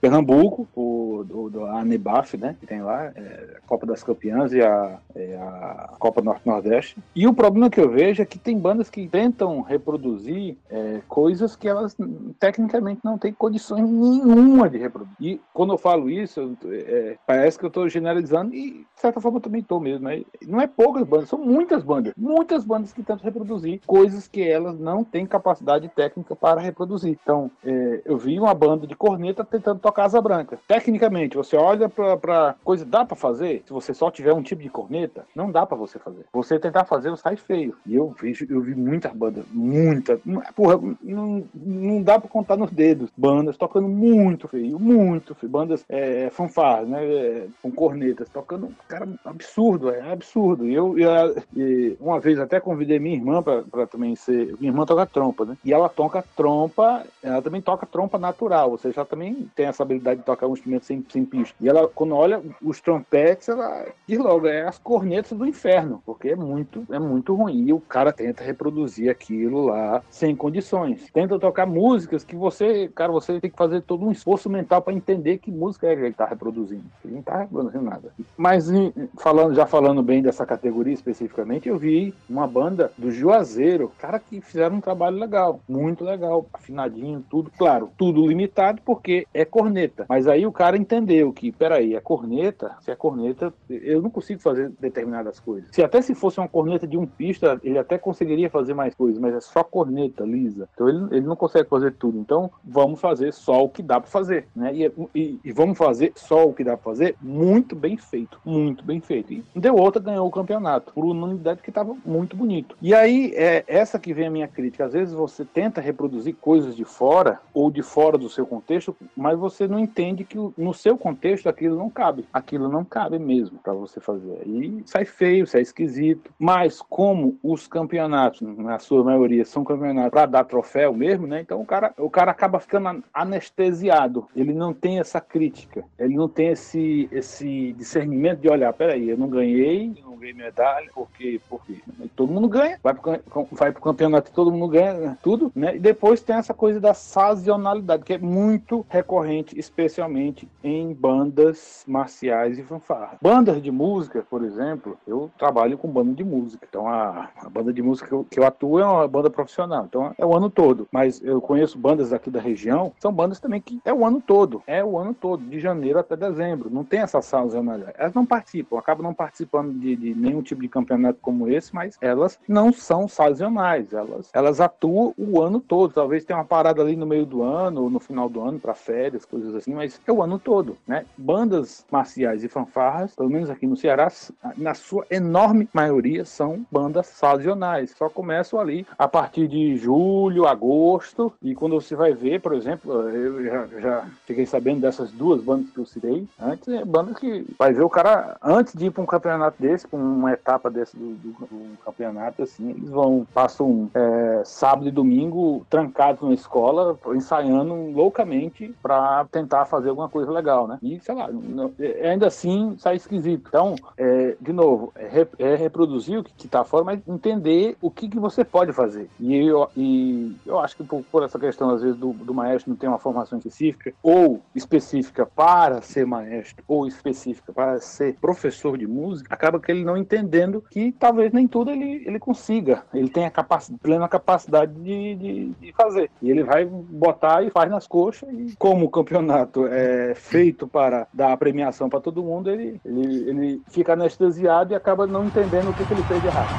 [0.02, 4.54] Pernambuco, por, do, do, a Nebaf, né, que tem lá, é, a Copa das Campeãs
[4.54, 6.98] e a, é, a Copa Norte-Nordeste.
[7.16, 11.56] E o problema que eu vejo é que tem bandas que tentam reproduzir é, coisas
[11.56, 11.96] que elas
[12.40, 15.16] tecnicamente não têm condições nenhuma de reproduzir.
[15.20, 19.38] E quando eu falo isso, é, parece que eu estou generalizando e, de certa forma,
[19.38, 20.08] eu também estou mesmo.
[20.08, 20.24] Né?
[20.48, 22.14] Não é poucas bandas, são muitas bandas.
[22.18, 27.18] Muitas bandas que tentam reproduzir coisas que elas não têm capacidade técnica para reproduzir.
[27.22, 30.60] Então, é, eu vi uma banda de corneta tentando tocar Asa Branca.
[30.68, 33.64] Tecnicamente, você olha para coisa, dá para fazer?
[33.66, 36.09] Se você só tiver um tipo de corneta, não dá para você fazer.
[36.34, 37.76] Você tentar fazer, sai feio.
[37.86, 40.20] E eu vejo, eu vi muitas bandas, muita,
[40.56, 43.10] porra, não, não dá para contar nos dedos.
[43.16, 45.52] Bandas tocando muito feio, muito feio.
[45.52, 50.66] Bandas é, fanfarras, né, é, com cornetas, tocando, cara, absurdo, é absurdo.
[50.68, 55.06] E eu, eu uma vez até convidei minha irmã para também ser, minha irmã toca
[55.06, 55.58] trompa, né?
[55.64, 59.84] E ela toca trompa, ela também toca trompa natural, ou seja, ela também tem essa
[59.84, 61.56] habilidade de tocar um instrumento sem, sem pista.
[61.60, 66.30] E ela, quando olha os trompetes, ela diz logo, é as cornetas do inferno, porque
[66.30, 67.68] é muito, é muito ruim.
[67.68, 71.10] E o cara tenta reproduzir aquilo lá sem condições.
[71.12, 74.94] Tenta tocar músicas que você, cara, você tem que fazer todo um esforço mental para
[74.94, 76.86] entender que música é que ele está reproduzindo.
[77.04, 78.14] Ele não está reproduzindo nada.
[78.38, 78.70] Mas
[79.18, 84.42] falando, já falando bem dessa categoria especificamente, eu vi uma banda do Juazeiro, cara, que
[84.42, 90.06] fizeram um trabalho legal, muito legal, afinadinho, tudo, claro, tudo limitado, porque é corneta.
[90.08, 94.42] Mas aí o cara entendeu que, peraí, a corneta, se é corneta, eu não consigo
[94.42, 95.70] fazer determinadas coisas.
[95.80, 99.18] Se até se fosse uma corneta de um pista, ele até conseguiria fazer mais coisas,
[99.18, 100.68] mas é só corneta lisa.
[100.74, 102.20] Então ele, ele não consegue fazer tudo.
[102.20, 104.76] Então vamos fazer só o que dá para fazer, né?
[104.76, 108.84] E, e, e, vamos fazer só o que dá para fazer muito bem feito, muito
[108.84, 109.32] bem feito.
[109.32, 112.76] E deu outra, ganhou o campeonato por unanimidade que estava muito bonito.
[112.82, 114.84] E aí é essa que vem a minha crítica.
[114.84, 119.40] Às vezes você tenta reproduzir coisas de fora ou de fora do seu contexto, mas
[119.40, 122.26] você não entende que no seu contexto aquilo não cabe.
[122.34, 124.46] Aquilo não cabe mesmo para você fazer.
[124.46, 126.32] E sai feio, sai esquisito.
[126.38, 131.42] Mas como os campeonatos, na sua maioria, são campeonatos para dar troféu mesmo, né?
[131.42, 134.28] Então o cara, o cara acaba ficando anestesiado.
[134.36, 135.84] Ele não tem essa crítica.
[135.98, 140.34] Ele não tem esse, esse discernimento de olhar, peraí, eu não ganhei, eu não ganhei
[140.34, 141.78] medalha, porque, porque
[142.16, 142.80] todo mundo ganha.
[142.84, 145.76] Vai pro, vai pro campeonato todo mundo ganha tudo, né?
[145.76, 152.58] E depois tem essa coisa da sazonalidade, que é muito recorrente especialmente em bandas marciais
[152.58, 153.18] e fanfarra.
[153.22, 156.66] Bandas de música, por exemplo, eu trabalho com banda de música.
[156.68, 159.86] Então a, a banda de música que eu, que eu, atuo é uma banda profissional.
[159.86, 160.88] Então é o ano todo.
[160.92, 164.64] Mas eu conheço bandas aqui da região, são bandas também que é o ano todo.
[164.66, 166.70] É o ano todo, de janeiro até dezembro.
[166.70, 167.94] Não tem essa sazonalidade.
[167.98, 171.98] Elas não participam, acabam não participando de de nenhum tipo de campeonato como esse, mas
[172.02, 175.94] elas não são sazonais, elas, elas atuam o ano todo.
[175.94, 178.74] Talvez tenha uma parada ali no meio do ano ou no final do ano para
[178.74, 181.06] férias, coisas assim, mas é o ano todo, né?
[181.18, 184.12] Bandas marciais e fanfarras, pelo menos aqui no Ceará,
[184.58, 187.94] na sua enorme maioria são bandas sazonais.
[187.98, 193.10] Só começam ali a partir de julho, agosto, e quando você vai ver, por exemplo,
[193.10, 197.46] eu já, já fiquei sabendo dessas duas bandas que eu citei antes, é banda que
[197.58, 200.96] vai ver o cara antes de ir para um campeonato desse, para uma etapa desse
[200.98, 206.98] do, do, do, campeonato, assim, eles vão, passam é, sábado e domingo trancados na escola,
[207.16, 210.78] ensaiando loucamente para tentar fazer alguma coisa legal, né?
[210.82, 213.46] E, sei lá, não, é, ainda assim sai esquisito.
[213.48, 214.94] Então, é, de novo,
[215.40, 219.10] é, reproduzir o que está fora, mas entender o que, que você pode fazer.
[219.20, 222.70] E eu, e eu acho que por, por essa questão, às vezes, do, do maestro
[222.70, 228.78] não ter uma formação específica, ou específica para ser maestro, ou específica para ser professor
[228.78, 232.84] de música, acaba que ele não entendendo que talvez nem tudo ele, ele consiga.
[232.94, 236.12] Ele tem a capacidade, plena capacidade de, de, de fazer.
[236.22, 238.30] E ele vai botar e faz nas coxas.
[238.30, 243.30] E como o campeonato é feito para dar a premiação para todo mundo, ele, ele,
[243.30, 246.50] ele fica anestesiado e acaba não entendendo o que, que ele fez de errado.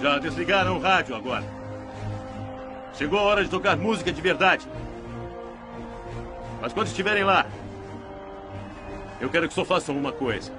[0.00, 1.44] Já desligaram o rádio agora.
[2.94, 4.66] Chegou a hora de tocar música de verdade.
[6.62, 7.46] Mas quando estiverem lá,
[9.20, 10.52] eu quero que só façam uma coisa.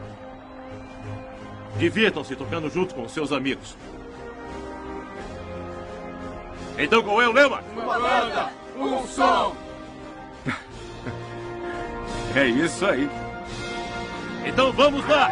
[1.78, 3.76] Divirtam-se tocando junto com seus amigos.
[6.78, 7.64] Então qual é o lema?
[7.76, 9.56] Uma banda, um som.
[12.36, 13.10] É isso aí.
[14.46, 15.32] Então vamos lá!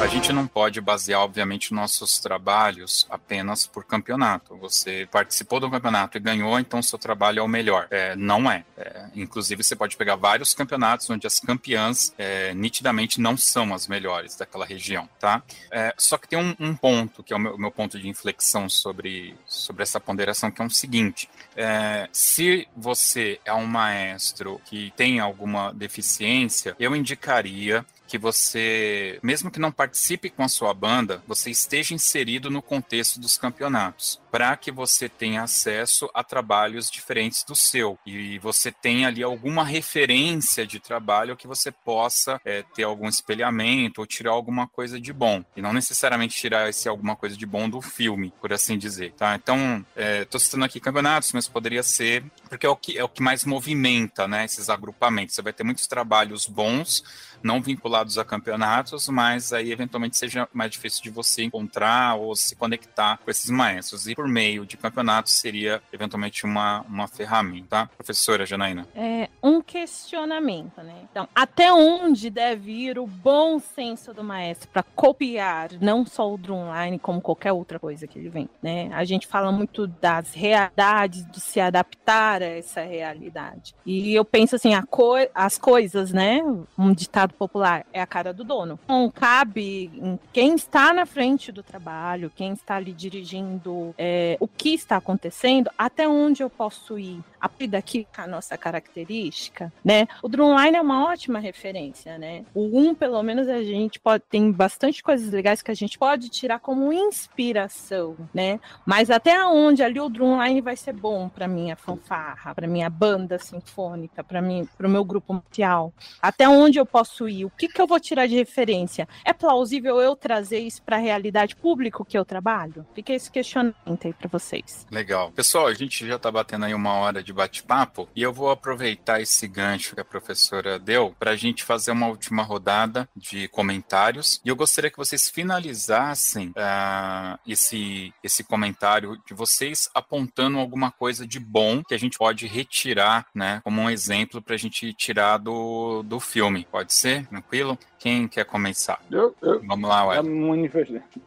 [0.00, 4.56] A gente não pode basear, obviamente, nossos trabalhos apenas por campeonato.
[4.56, 7.86] Você participou do campeonato e ganhou, então seu trabalho é o melhor.
[7.90, 8.64] É, não é.
[8.78, 9.10] é.
[9.14, 14.34] Inclusive, você pode pegar vários campeonatos onde as campeãs é, nitidamente não são as melhores
[14.34, 15.42] daquela região, tá?
[15.70, 18.70] É, só que tem um, um, ponto, que é o meu, meu, ponto de inflexão
[18.70, 21.28] sobre, sobre essa ponderação, que é o seguinte.
[21.54, 29.52] É, se você é um maestro que tem alguma deficiência, eu indicaria que você, mesmo
[29.52, 34.56] que não participe com a sua banda, você esteja inserido no contexto dos campeonatos, para
[34.56, 40.66] que você tenha acesso a trabalhos diferentes do seu e você tenha ali alguma referência
[40.66, 45.44] de trabalho que você possa é, ter algum espelhamento ou tirar alguma coisa de bom
[45.56, 49.34] e não necessariamente tirar esse alguma coisa de bom do filme, por assim dizer, tá?
[49.34, 53.08] Então, estou é, citando aqui campeonatos, mas poderia ser porque é o que é o
[53.08, 54.44] que mais movimenta, né?
[54.44, 55.34] Esses agrupamentos.
[55.34, 57.02] Você vai ter muitos trabalhos bons
[57.42, 62.54] não vinculados a campeonatos, mas aí eventualmente seja mais difícil de você encontrar ou se
[62.54, 64.06] conectar com esses maestros.
[64.06, 67.68] E por meio de campeonatos seria eventualmente uma, uma ferramenta.
[67.70, 67.86] Tá?
[67.96, 68.86] Professora Janaína.
[68.94, 70.94] É um questionamento, né?
[71.10, 76.36] Então, até onde deve ir o bom senso do maestro para copiar não só o
[76.36, 78.90] drumline, como qualquer outra coisa que ele vem, né?
[78.92, 83.74] A gente fala muito das realidades, de se adaptar a essa realidade.
[83.86, 86.40] E eu penso assim, co as coisas, né?
[86.76, 88.78] Um ditado popular, é a cara do dono.
[88.84, 94.09] Então, cabe em quem está na frente do trabalho, quem está ali dirigindo é,
[94.40, 97.22] o que está acontecendo, até onde eu posso ir.
[97.40, 100.06] A partir daqui, a nossa característica, né?
[100.22, 102.44] O Drumline é uma ótima referência, né?
[102.54, 106.28] O 1, pelo menos, a gente pode tem bastante coisas legais que a gente pode
[106.28, 108.60] tirar como inspiração, né?
[108.84, 113.38] Mas até onde ali o Drumline vai ser bom para minha fanfarra, para minha banda
[113.38, 115.94] sinfônica, para mim, para o meu grupo musical.
[116.20, 117.46] Até onde eu posso possuir?
[117.46, 119.08] O que, que eu vou tirar de referência?
[119.24, 122.86] É plausível eu trazer isso para a realidade pública que eu trabalho?
[122.94, 123.99] Fica esse questionamento.
[124.00, 124.86] Comentei para vocês.
[124.90, 125.30] Legal.
[125.32, 129.20] Pessoal, a gente já está batendo aí uma hora de bate-papo e eu vou aproveitar
[129.20, 134.40] esse gancho que a professora deu para a gente fazer uma última rodada de comentários.
[134.44, 141.26] E eu gostaria que vocês finalizassem uh, esse, esse comentário de vocês apontando alguma coisa
[141.26, 145.36] de bom que a gente pode retirar, né, como um exemplo para a gente tirar
[145.38, 146.66] do, do filme.
[146.70, 147.26] Pode ser?
[147.26, 147.78] Tranquilo?
[147.98, 148.98] Quem quer começar?
[149.10, 150.16] Eu, eu, Vamos lá, ué.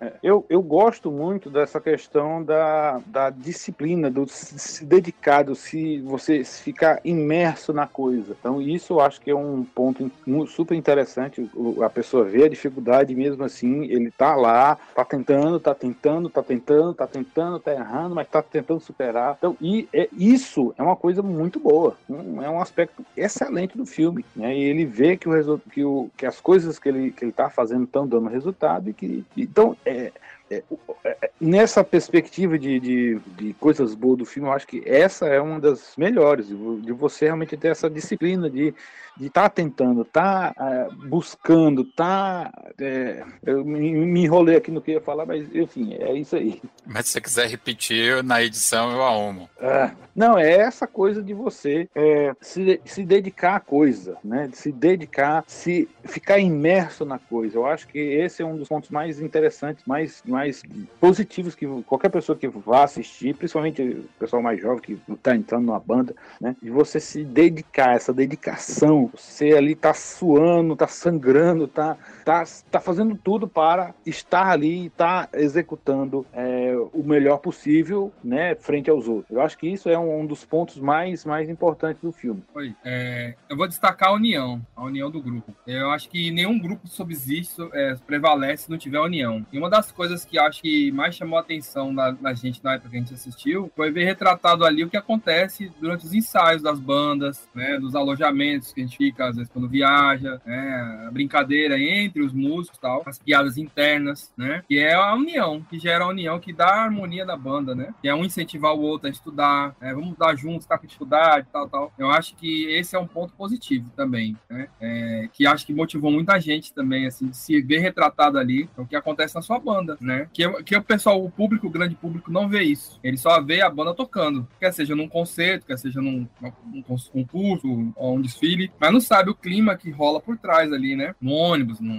[0.01, 2.62] É, eu, eu gosto muito dessa questão da,
[3.05, 8.35] da disciplina, do se dedicar, se você ficar imerso na coisa.
[8.39, 10.11] Então, isso eu acho que é um ponto
[10.47, 11.49] super interessante.
[11.83, 16.43] A pessoa vê a dificuldade mesmo assim, ele tá lá, tá tentando, tá tentando, tá
[16.43, 19.35] tentando, tá tentando, tá errando, mas tá tentando superar.
[19.37, 21.95] Então, e é, isso é uma coisa muito boa.
[22.09, 24.25] é um aspecto excelente do filme.
[24.35, 24.55] Né?
[24.55, 27.49] E ele vê que, o, que, o, que as coisas que ele que ele está
[27.49, 30.11] fazendo estão dando resultado e que então é,
[30.49, 30.63] é,
[31.03, 35.39] é, nessa perspectiva de, de, de, coisas boas do filme, eu acho que essa é
[35.39, 38.73] uma das melhores, de você realmente ter essa disciplina de
[39.15, 44.71] de estar tá tentando, estar tá, é, buscando, tá é, eu me, me, enrolei aqui
[44.71, 46.61] no que eu ia falar, mas enfim, é isso aí.
[46.85, 49.49] Mas se você quiser repetir na edição, eu arrumo.
[49.59, 54.47] É, não, é essa coisa de você é, se, se dedicar à coisa, né?
[54.47, 57.57] De se dedicar, se ficar imerso na coisa.
[57.57, 60.63] Eu acho que esse é um dos pontos mais interessantes, mais, mais
[60.99, 65.65] positivos que qualquer pessoa que vá assistir, principalmente o pessoal mais jovem que está entrando
[65.65, 66.55] numa banda, né?
[66.61, 72.79] De você se dedicar, essa dedicação você ali tá suando, tá sangrando, tá, tá, tá
[72.79, 79.07] fazendo tudo para estar ali e tá executando é, o melhor possível, né, frente aos
[79.07, 79.31] outros.
[79.31, 82.43] Eu acho que isso é um, um dos pontos mais, mais importantes do filme.
[82.53, 85.53] Oi, é, eu vou destacar a união, a união do grupo.
[85.67, 89.45] Eu acho que nenhum grupo subsiste, é, prevalece se não tiver união.
[89.51, 92.89] E uma das coisas que acho que mais chamou a atenção na, gente na época
[92.89, 96.79] que a gente assistiu foi ver retratado ali o que acontece durante os ensaios das
[96.79, 101.05] bandas, né, dos alojamentos que a gente fica, às vezes, quando viaja, né?
[101.07, 104.63] A brincadeira entre os músicos tal, as piadas internas, né?
[104.67, 107.93] Que é a união, que gera a união, que dá a harmonia da banda, né?
[108.01, 109.93] Que é um incentivar o outro a estudar, né?
[109.93, 111.93] vamos dar juntos, ficar com dificuldade, tal, tal.
[111.97, 114.67] Eu acho que esse é um ponto positivo também, né?
[114.81, 118.85] É, que acho que motivou muita gente também, assim, de se ver retratado ali o
[118.85, 120.12] que acontece na sua banda, né?
[120.33, 122.99] Que, que o pessoal, o público, o grande público, não vê isso.
[123.03, 126.27] Ele só vê a banda tocando, quer seja num concerto, quer seja num,
[126.65, 130.95] num concurso ou um desfile, mas não sabe o clima que rola por trás ali,
[130.95, 131.15] né?
[131.21, 131.93] No ônibus, no,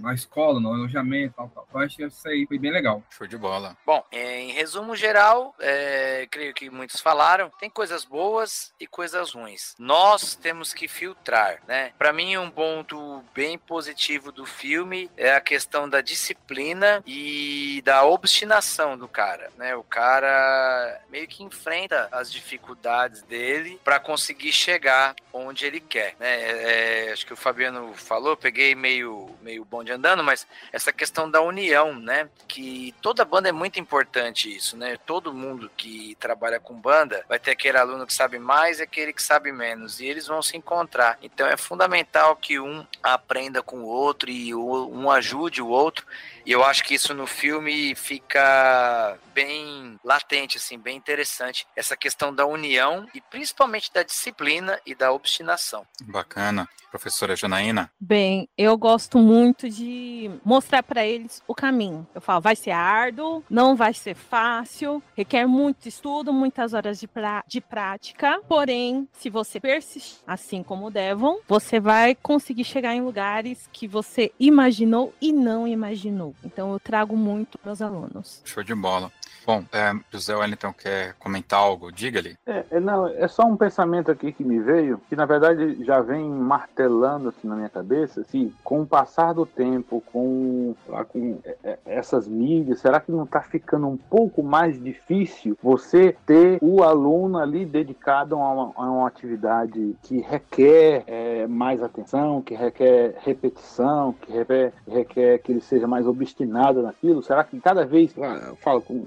[0.00, 1.66] na escola, no alojamento, tal, tal.
[1.68, 3.02] Então acho que isso aí foi bem legal.
[3.10, 3.76] Show de bola.
[3.84, 9.74] Bom, em resumo geral, é, creio que muitos falaram, tem coisas boas e coisas ruins.
[9.78, 11.92] Nós temos que filtrar, né?
[11.98, 18.04] Para mim, um ponto bem positivo do filme é a questão da disciplina e da
[18.04, 19.74] obstinação do cara, né?
[19.74, 26.26] O cara meio que enfrenta as dificuldades dele para conseguir chegar onde ele quer, né?
[26.26, 27.08] né?
[27.08, 31.40] É, acho que o Fabiano falou, peguei meio, meio bonde andando, mas essa questão da
[31.40, 32.28] união, né?
[32.48, 34.98] Que toda banda é muito importante isso, né?
[35.06, 39.12] Todo mundo que trabalha com banda vai ter aquele aluno que sabe mais e aquele
[39.12, 41.16] que sabe menos, e eles vão se encontrar.
[41.22, 46.04] Então é fundamental que um aprenda com o outro e um ajude o outro.
[46.46, 51.66] E eu acho que isso no filme fica bem latente, assim, bem interessante.
[51.74, 55.84] Essa questão da união e principalmente da disciplina e da obstinação.
[56.02, 56.68] Bacana.
[56.90, 57.90] Professora Janaína?
[58.00, 62.06] Bem, eu gosto muito de mostrar para eles o caminho.
[62.14, 67.06] Eu falo, vai ser árduo, não vai ser fácil, requer muito estudo, muitas horas de,
[67.06, 68.40] pra de prática.
[68.48, 73.86] Porém, se você persistir, assim como o Devon, você vai conseguir chegar em lugares que
[73.86, 76.34] você imaginou e não imaginou.
[76.44, 78.40] Então, eu trago muito para os alunos.
[78.44, 79.10] Show de bola.
[79.46, 81.92] Bom, é, José Wellington quer comentar algo?
[81.92, 82.36] Diga-lhe.
[82.44, 86.00] É, é, não, é só um pensamento aqui que me veio, que na verdade já
[86.00, 91.38] vem martelando assim na minha cabeça, assim, com o passar do tempo, com, lá, com
[91.44, 96.58] é, é, essas mídias, será que não está ficando um pouco mais difícil você ter
[96.60, 102.56] o aluno ali dedicado a uma, a uma atividade que requer é, mais atenção, que
[102.56, 107.22] requer repetição, que requer, requer que ele seja mais obstinado naquilo?
[107.22, 109.06] Será que cada vez, eu falo com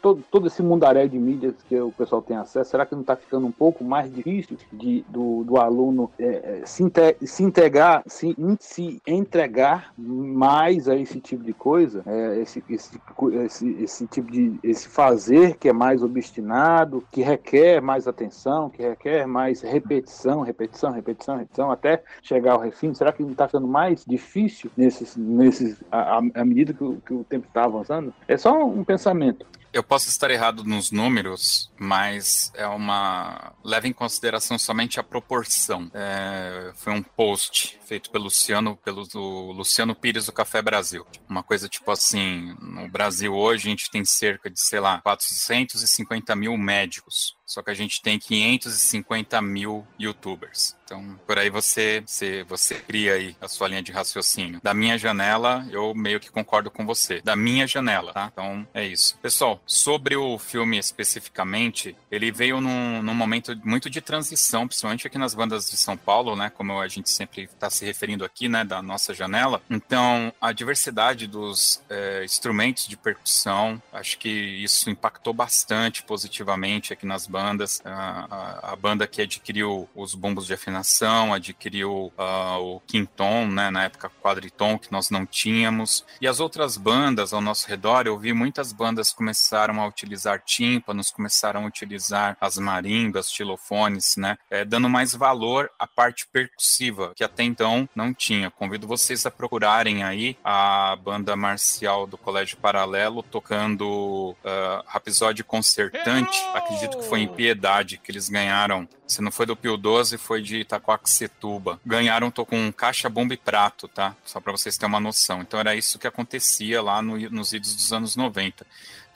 [0.00, 3.16] todo, todo esse mundaréu de mídias que o pessoal tem acesso, será que não está
[3.16, 6.82] ficando um pouco mais difícil de, do, do aluno é, é se,
[7.22, 13.00] se integrar, se, se entregar mais a esse tipo de coisa, é, esse, esse,
[13.44, 18.82] esse, esse tipo de esse fazer que é mais obstinado, que requer mais atenção, que
[18.82, 22.94] requer mais repetição, repetição, repetição, repetição, até chegar ao refim?
[22.94, 27.14] Será que não está ficando mais difícil nesses, nesses, à, à medida que o, que
[27.14, 28.12] o tempo está avançando?
[28.26, 29.46] É só um pensamento.
[29.72, 33.52] Eu posso estar errado nos números, mas é uma.
[33.62, 35.90] leva em consideração somente a proporção.
[35.92, 36.72] É...
[36.74, 39.06] Foi um post feito pelo Luciano, pelo
[39.52, 41.06] Luciano Pires do Café Brasil.
[41.28, 46.34] Uma coisa tipo assim: no Brasil hoje a gente tem cerca de, sei lá, 450
[46.34, 47.37] mil médicos.
[47.48, 50.76] Só que a gente tem 550 mil youtubers.
[50.84, 54.60] Então, por aí você, você, você cria aí a sua linha de raciocínio.
[54.62, 57.20] Da minha janela, eu meio que concordo com você.
[57.22, 58.30] Da minha janela, tá?
[58.32, 59.18] Então, é isso.
[59.20, 65.18] Pessoal, sobre o filme especificamente, ele veio num, num momento muito de transição, principalmente aqui
[65.18, 66.50] nas bandas de São Paulo, né?
[66.50, 68.64] Como a gente sempre está se referindo aqui, né?
[68.64, 69.60] Da nossa janela.
[69.68, 77.04] Então, a diversidade dos é, instrumentos de percussão, acho que isso impactou bastante positivamente aqui
[77.04, 77.37] nas bandas.
[77.38, 83.70] A, a, a banda que adquiriu os bombos de afinação adquiriu uh, o quinton, né,
[83.70, 86.04] na época quadriton, que nós não tínhamos.
[86.20, 91.10] E as outras bandas ao nosso redor, eu vi muitas bandas começaram a utilizar tímpanos,
[91.10, 97.24] começaram a utilizar as marimbas, xilofones, né, é, dando mais valor à parte percussiva, que
[97.24, 98.50] até então não tinha.
[98.50, 106.38] Convido vocês a procurarem aí a banda marcial do Colégio Paralelo tocando uh, Rapisódio Concertante,
[106.54, 110.42] acredito que foi em Piedade que eles ganharam se não foi do Pio 12, foi
[110.42, 111.80] de Itacoaxetuba.
[111.84, 114.14] Ganharam, tô com caixa, bomba e prato, tá?
[114.22, 115.40] Só para vocês terem uma noção.
[115.40, 118.66] Então era isso que acontecia lá no, nos vídeos dos anos 90.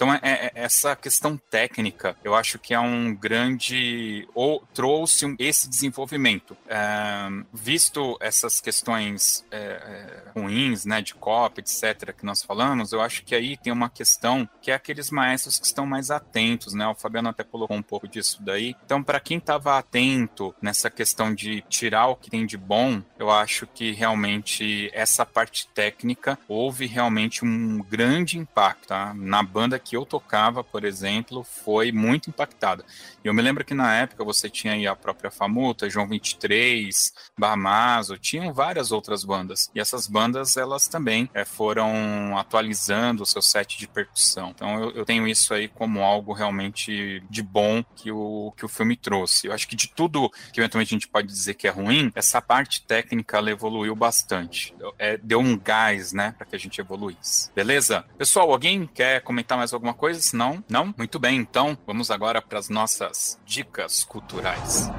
[0.02, 4.28] Então, é, é, essa questão técnica, eu acho que é um grande.
[4.34, 6.56] ou trouxe um, esse desenvolvimento.
[6.66, 13.00] É, visto essas questões é, é, ruins, né, de cópia, etc., que nós falamos, eu
[13.00, 16.84] acho que aí tem uma questão que é aqueles maestros que estão mais atentos, né?
[16.88, 18.74] O Fabiano até colocou um pouco disso daí.
[18.84, 23.30] Então, para quem estava atento nessa questão de tirar o que tem de bom, eu
[23.30, 29.14] acho que realmente essa parte técnica houve realmente um grande impacto tá?
[29.14, 32.82] na banda que que eu tocava, por exemplo, foi muito impactada.
[33.24, 38.18] Eu me lembro que na época você tinha aí a própria Famuta, João 23, Bahamazo,
[38.18, 39.70] tinham várias outras bandas.
[39.74, 44.50] E essas bandas, elas também é, foram atualizando o seu set de percussão.
[44.50, 48.68] Então eu, eu, tenho isso aí como algo realmente de bom que o, que o
[48.68, 49.46] filme trouxe.
[49.46, 52.42] Eu acho que de tudo que eventualmente a gente pode dizer que é ruim, essa
[52.42, 54.74] parte técnica ela evoluiu bastante.
[54.98, 57.50] É, deu um gás, né, para que a gente evoluísse.
[57.54, 58.04] Beleza?
[58.18, 60.20] Pessoal, alguém quer comentar mais alguma coisa?
[60.20, 60.92] Se não, não?
[60.96, 63.11] Muito bem, então vamos agora para as nossas
[63.46, 64.90] dicas culturais.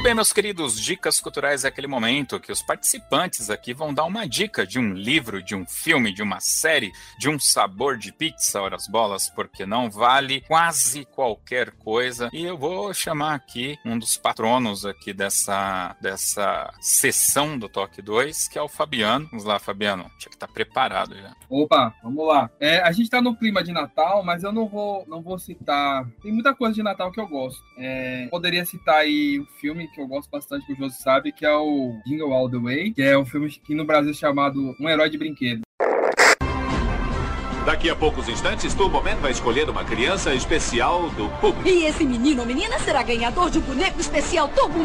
[0.00, 4.26] Bem, meus queridos, dicas culturais é aquele momento que os participantes aqui vão dar uma
[4.26, 8.60] dica de um livro, de um filme, de uma série, de um sabor de pizza,
[8.60, 12.30] horas bolas, porque não vale quase qualquer coisa.
[12.32, 18.48] E eu vou chamar aqui um dos patronos aqui dessa, dessa sessão do Toque 2,
[18.48, 19.28] que é o Fabiano.
[19.30, 20.04] Vamos lá, Fabiano.
[20.18, 21.34] Tinha que estar tá preparado já.
[21.50, 22.50] Opa, vamos lá.
[22.58, 26.08] É, a gente tá no clima de Natal, mas eu não vou, não vou citar.
[26.22, 27.62] Tem muita coisa de Natal que eu gosto.
[27.76, 31.44] É, poderia citar aí o filme que eu gosto bastante, que o Josi sabe, que
[31.44, 34.74] é o Jingle All the Way, que é um filme que no Brasil é chamado
[34.80, 35.62] Um Herói de Brinquedo.
[37.64, 41.68] Daqui a poucos instantes, Turbo Man vai escolher uma criança especial do público.
[41.68, 44.80] E esse menino ou menina será ganhador de um boneco especial Turbo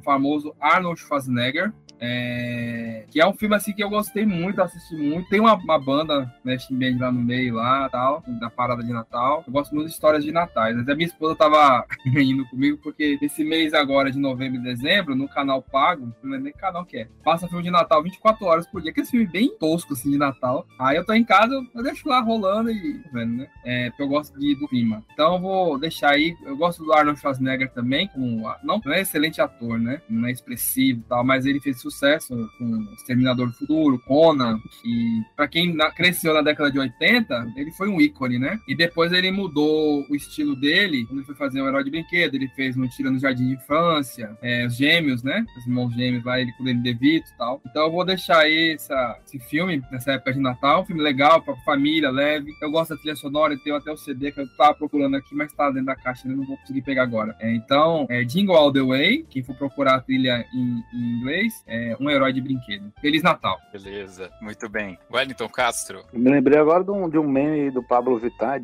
[0.00, 3.04] Famoso Arnold Schwarzenegger, é...
[3.10, 5.28] Que é um filme assim que eu gostei muito, assisti muito.
[5.28, 9.44] Tem uma, uma banda, né, Band lá no meio lá tal, da parada de Natal.
[9.46, 10.76] Eu gosto muito de histórias de Natais.
[10.76, 15.14] Mas a minha esposa tava indo comigo porque esse mês agora, de novembro e dezembro,
[15.14, 18.66] no canal pago, não é nem canal que é, passa filme de Natal 24 horas
[18.66, 20.66] por dia, que esse filme bem tosco assim de Natal.
[20.78, 23.48] Aí eu tô em casa, eu deixo lá rolando e vendo, né?
[23.64, 25.04] É, porque eu gosto de, do clima.
[25.12, 26.36] Então eu vou deixar aí.
[26.44, 29.89] Eu gosto do Arnold Schwarzenegger também, como não, não é excelente ator, né?
[30.08, 34.58] Não é expressivo e tal, mas ele fez sucesso com Exterminador do Futuro, Conan.
[34.84, 38.58] E para quem cresceu na década de 80, ele foi um ícone, né?
[38.68, 42.34] E depois ele mudou o estilo dele quando ele foi fazer o Herói de Brinquedo.
[42.34, 45.44] Ele fez um Tira no Jardim de Infância, é, os Gêmeos, né?
[45.56, 47.60] Os irmãos Gêmeos lá, ele com ele DeVito e tal.
[47.66, 50.82] Então eu vou deixar aí essa, esse filme nessa época de Natal.
[50.82, 52.52] Um filme legal pra família, leve.
[52.60, 55.52] Eu gosto da trilha sonora, tenho até o CD que eu tava procurando aqui, mas
[55.52, 56.34] tá dentro da caixa, né?
[56.34, 57.34] Não vou conseguir pegar agora.
[57.40, 59.26] É, então, é Jingle All the Way.
[59.28, 62.92] Quem for procurar a trilha em, em inglês, é um herói de brinquedo.
[63.00, 63.58] Feliz Natal.
[63.72, 64.98] Beleza, muito bem.
[65.12, 66.02] Wellington Castro.
[66.12, 68.60] Eu me lembrei agora de um, de um meme do Pablo Vittar.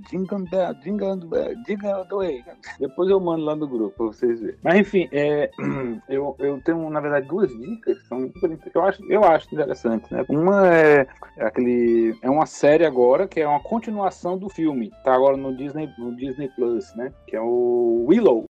[2.78, 4.56] Depois eu mando lá no grupo pra vocês verem.
[4.62, 5.50] Mas enfim, é,
[6.08, 10.10] eu, eu tenho, na verdade, duas dicas que são super, eu acho, eu acho interessantes,
[10.10, 10.24] né?
[10.28, 11.06] Uma é,
[11.36, 12.16] é aquele.
[12.22, 14.90] É uma série agora que é uma continuação do filme.
[15.04, 17.12] Tá agora no Disney, no Disney Plus, né?
[17.26, 18.44] Que é o Willow.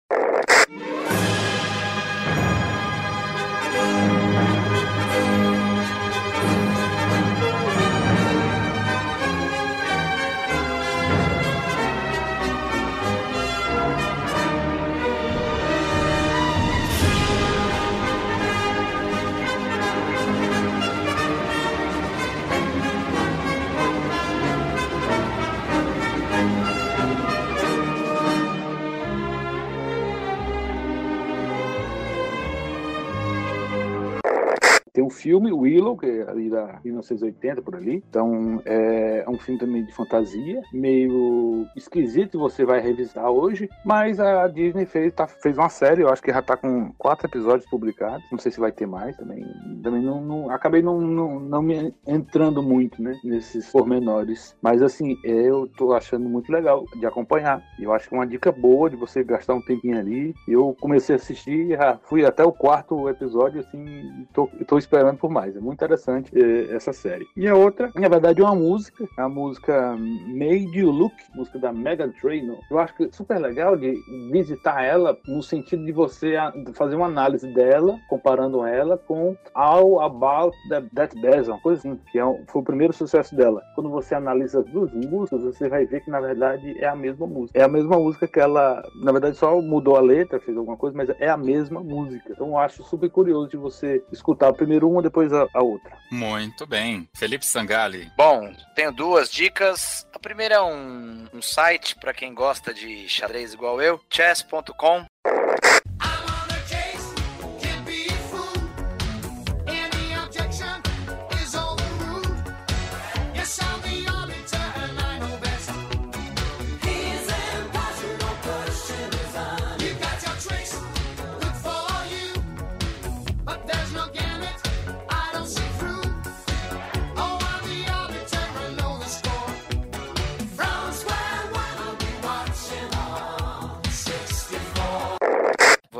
[35.04, 38.02] Um filme, Willow, que é ali da 1980, por ali.
[38.08, 43.68] Então, é um filme também de fantasia, meio esquisito, você vai revisar hoje.
[43.84, 47.26] Mas a Disney fez, tá, fez uma série, eu acho que já tá com quatro
[47.26, 48.24] episódios publicados.
[48.32, 49.44] Não sei se vai ter mais também.
[49.82, 54.56] Também não, não acabei não, não, não me entrando muito, né, nesses pormenores.
[54.62, 57.62] Mas, assim, eu tô achando muito legal de acompanhar.
[57.78, 60.34] Eu acho que é uma dica boa de você gastar um tempinho ali.
[60.48, 65.30] Eu comecei a assistir, já fui até o quarto episódio, assim, tô, tô esperando por
[65.30, 65.56] mais.
[65.56, 67.26] É muito interessante eh, essa série.
[67.36, 71.72] E a outra, na verdade, é uma música, a música Made You Look, música da
[71.72, 72.58] Megan Trainor.
[72.70, 73.94] Eu acho que é super legal de
[74.30, 76.34] visitar ela no sentido de você
[76.74, 80.56] fazer uma análise dela, comparando ela com All About
[80.94, 83.62] That, Bass, uma coisa assim, que é foi o primeiro sucesso dela.
[83.74, 87.26] Quando você analisa as duas músicas, você vai ver que na verdade é a mesma
[87.26, 87.58] música.
[87.58, 90.96] É a mesma música que ela, na verdade, só mudou a letra, fez alguma coisa,
[90.96, 92.32] mas é a mesma música.
[92.32, 95.92] Então eu acho super curioso de você escutar primeiro uma, depois a, a outra.
[96.10, 97.08] Muito bem.
[97.16, 98.10] Felipe Sangali.
[98.16, 100.06] Bom, tenho duas dicas.
[100.12, 105.04] A primeira é um, um site para quem gosta de xadrez igual eu, chess.com.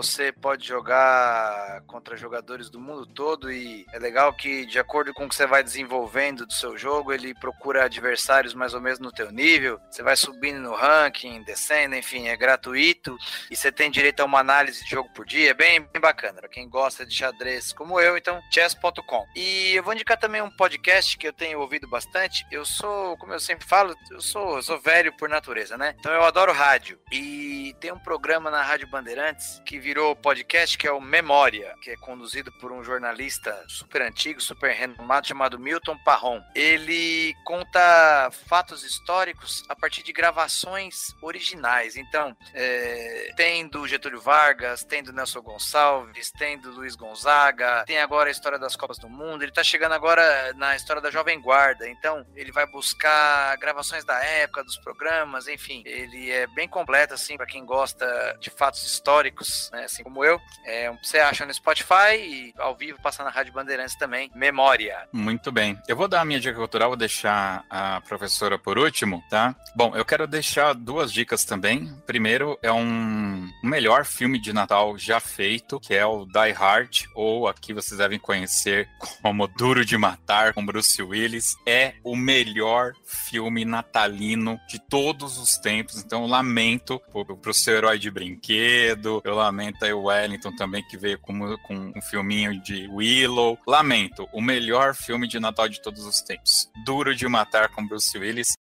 [0.05, 5.25] Você pode jogar contra jogadores do mundo todo e é legal que, de acordo com
[5.25, 9.11] o que você vai desenvolvendo do seu jogo, ele procura adversários mais ou menos no
[9.11, 9.81] teu nível.
[9.91, 13.17] Você vai subindo no ranking, descendo, enfim, é gratuito
[13.51, 15.51] e você tem direito a uma análise de jogo por dia.
[15.51, 16.41] É bem, bem bacana.
[16.41, 19.27] Pra quem gosta de xadrez como eu, então, chess.com.
[19.35, 22.47] E eu vou indicar também um podcast que eu tenho ouvido bastante.
[22.51, 25.95] Eu sou, como eu sempre falo, eu sou, eu sou velho por natureza, né?
[25.99, 27.01] Então eu adoro rádio.
[27.11, 31.91] E tem um programa na Rádio Bandeirantes que virou podcast, que é o Memória, que
[31.91, 36.41] é conduzido por um jornalista super antigo, super renomado, chamado Milton Parron.
[36.55, 41.97] Ele conta fatos históricos a partir de gravações originais.
[41.97, 47.99] Então, é, tem do Getúlio Vargas, tem do Nelson Gonçalves, tem do Luiz Gonzaga, tem
[47.99, 49.43] agora a história das Copas do Mundo.
[49.43, 51.89] Ele tá chegando agora na história da Jovem Guarda.
[51.89, 55.83] Então, ele vai buscar gravações da época, dos programas, enfim.
[55.87, 59.84] Ele é bem completo, assim, para quem gosta de fatos históricos, né?
[59.85, 60.41] Assim como eu.
[60.65, 64.31] É, você acha no Spotify e ao vivo passa na Rádio Bandeirantes também.
[64.35, 65.09] Memória.
[65.13, 65.79] Muito bem.
[65.87, 69.55] Eu vou dar a minha dica cultural, vou deixar a professora por último, tá?
[69.75, 71.95] Bom, eu quero deixar duas dicas também.
[72.07, 77.49] Primeiro é um melhor filme de Natal já feito, que é o Die Hard, ou
[77.49, 78.89] aqui vocês devem conhecer
[79.23, 81.57] como Duro de Matar, com Bruce Willis.
[81.67, 85.99] É o melhor filme natalino de todos os tempos.
[85.99, 90.83] Então, eu lamento pro, pro seu herói de brinquedo, eu lamento aí o Wellington também,
[90.83, 93.59] que veio com, com um filminho de Willow.
[93.67, 96.69] Lamento, o melhor filme de Natal de todos os tempos.
[96.85, 98.55] Duro de Matar com Bruce Willis.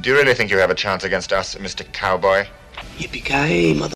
[0.00, 1.84] Do you really think you have a chance against us, Mr.
[1.92, 2.46] Cowboy?
[2.98, 3.95] Yippee mother...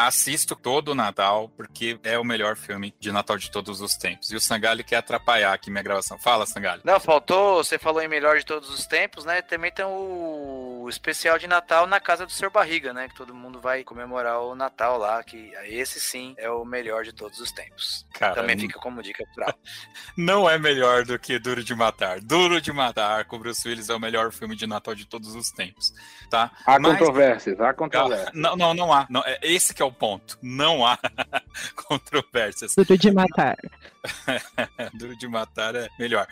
[0.00, 4.30] Assisto todo o Natal, porque é o melhor filme de Natal de todos os tempos.
[4.30, 6.18] E o Sangali quer atrapalhar aqui minha gravação.
[6.18, 6.80] Fala, Sangali.
[6.84, 9.42] Não, faltou, você falou em melhor de todos os tempos, né?
[9.42, 10.59] Também tem o
[10.90, 12.50] especial de Natal na casa do Sr.
[12.50, 13.08] Barriga, né?
[13.08, 17.12] Que todo mundo vai comemorar o Natal lá, que esse sim é o melhor de
[17.12, 18.06] todos os tempos.
[18.12, 18.40] Caramba.
[18.40, 19.54] Também fica como dica cultural.
[20.16, 22.20] Não é melhor do que Duro de Matar.
[22.20, 25.50] Duro de Matar com Bruce Willis é o melhor filme de Natal de todos os
[25.50, 25.92] tempos,
[26.30, 26.50] tá?
[26.66, 28.30] Há Mas- controvérsias, há controvérsias.
[28.34, 29.06] Não, não, não há.
[29.08, 30.38] Não, é esse que é o ponto.
[30.42, 30.98] Não há
[31.88, 32.74] controvérsias.
[32.74, 33.56] Tudo de matar.
[34.94, 36.26] Duro de Matar é melhor.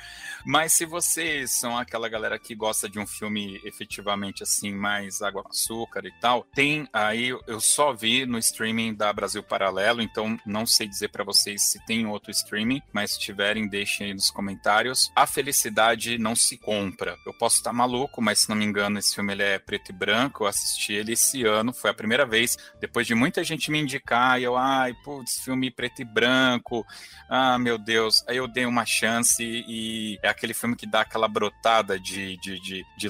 [0.45, 5.43] Mas se vocês são aquela galera que gosta de um filme efetivamente assim, mais água
[5.43, 10.39] com açúcar e tal, tem aí, eu só vi no streaming da Brasil Paralelo, então
[10.47, 14.31] não sei dizer pra vocês se tem outro streaming, mas se tiverem, deixem aí nos
[14.31, 15.11] comentários.
[15.15, 17.17] A Felicidade Não Se Compra.
[17.27, 19.93] Eu posso estar maluco, mas se não me engano, esse filme ele é preto e
[19.93, 20.45] branco.
[20.45, 24.41] Eu assisti ele esse ano, foi a primeira vez, depois de muita gente me indicar,
[24.41, 26.87] e eu, ai, putz, filme preto e branco,
[27.29, 28.25] ah, meu Deus.
[28.27, 32.61] Aí eu dei uma chance e é aquele filme que dá aquela brotada de, de,
[32.61, 33.09] de, de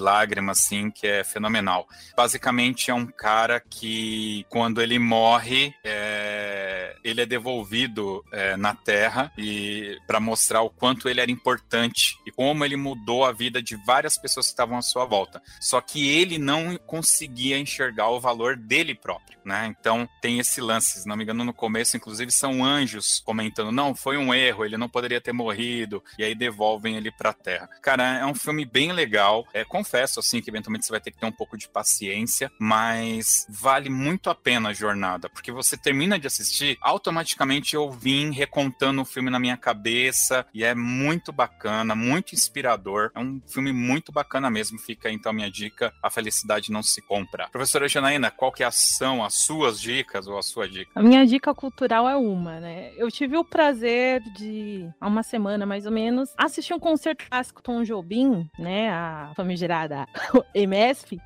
[0.51, 1.87] assim, que é fenomenal.
[2.17, 9.33] Basicamente é um cara que, quando ele morre, é, ele é devolvido é, na Terra
[9.37, 13.77] e para mostrar o quanto ele era importante e como ele mudou a vida de
[13.85, 15.43] várias pessoas que estavam à sua volta.
[15.61, 19.75] Só que ele não conseguia enxergar o valor dele próprio, né?
[19.79, 23.95] Então tem esse lance, se não me engano, no começo, inclusive, são anjos comentando: não,
[23.95, 27.69] foi um erro, ele não poderia ter morrido, e aí devolvem ele pra Terra.
[27.83, 29.47] Cara, é um filme bem legal.
[29.53, 33.47] É, confesso, assim, que eventualmente você vai ter que ter um pouco de paciência, mas
[33.49, 39.03] vale muito a pena a jornada, porque você termina de assistir, automaticamente eu vim recontando
[39.03, 43.11] o filme na minha cabeça, e é muito bacana, muito inspirador.
[43.15, 44.79] É um filme muito bacana mesmo.
[44.79, 47.49] Fica então minha dica: A Felicidade Não Se Compra.
[47.49, 50.91] Professora Janaína, qual que é ação, as suas dicas ou a sua dica?
[50.95, 52.93] A minha dica cultural é uma, né?
[52.97, 57.63] Eu tive o prazer de, há uma semana mais ou menos, assistir um concerto clássico
[57.63, 58.91] Tom Jobim, né?
[58.91, 60.07] A famigerada
[60.55, 61.19] MSF.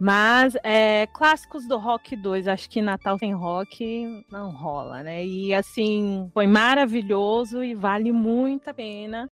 [0.00, 5.24] Mas é, clássicos do Rock 2, acho que Natal sem rock não rola, né?
[5.24, 9.28] E assim, foi maravilhoso e vale muito a pena.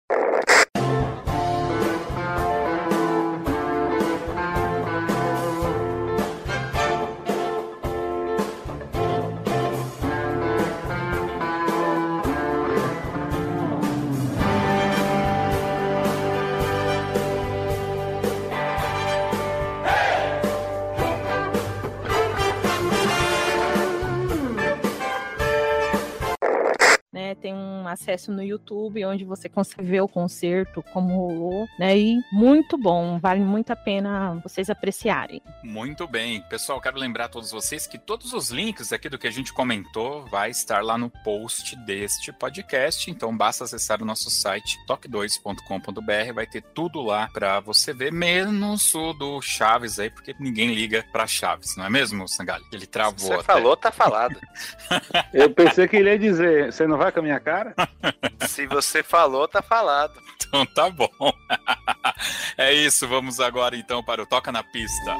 [27.16, 27.34] Né?
[27.34, 31.96] Tem um acesso no YouTube onde você consegue ver o concerto, como rolou, né?
[31.96, 35.40] E muito bom, vale muito a pena vocês apreciarem.
[35.64, 36.42] Muito bem.
[36.42, 39.50] Pessoal, quero lembrar a todos vocês que todos os links aqui do que a gente
[39.50, 43.10] comentou vai estar lá no post deste podcast.
[43.10, 48.94] Então basta acessar o nosso site toque2.com.br, vai ter tudo lá para você ver, menos
[48.94, 52.64] o do Chaves aí, porque ninguém liga para Chaves, não é mesmo, Sangali?
[52.70, 53.18] Ele travou.
[53.18, 53.42] Você até.
[53.42, 54.38] falou, tá falado.
[55.32, 57.74] Eu pensei que ele ia dizer, você não vai com a minha cara?
[58.46, 60.20] Se você falou, tá falado.
[60.48, 61.10] Então tá bom.
[62.56, 65.16] é isso, vamos agora então para o Toca na Pista.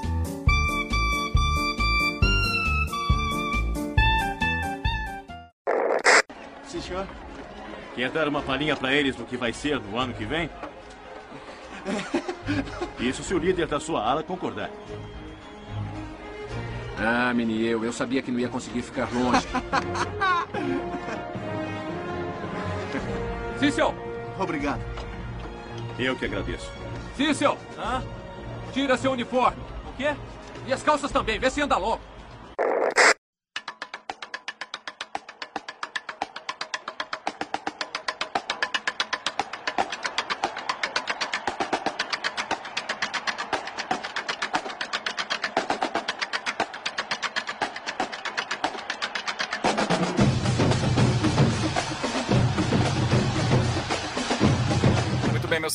[6.67, 7.07] Sim, senhor.
[7.95, 10.51] Quer dar uma palhinha pra eles do que vai ser no ano que vem?
[13.01, 14.71] Isso se o líder da sua ala concordar.
[16.99, 19.47] Ah, Miniel, eu sabia que não ia conseguir ficar longe.
[23.59, 23.95] Cícel!
[24.39, 24.81] Obrigado.
[25.99, 26.71] Eu que agradeço.
[27.17, 27.57] Cícel!
[27.79, 28.03] Hã?
[28.73, 29.57] Tira seu uniforme.
[29.89, 30.15] O quê?
[30.67, 32.01] E as calças também, vê se anda logo.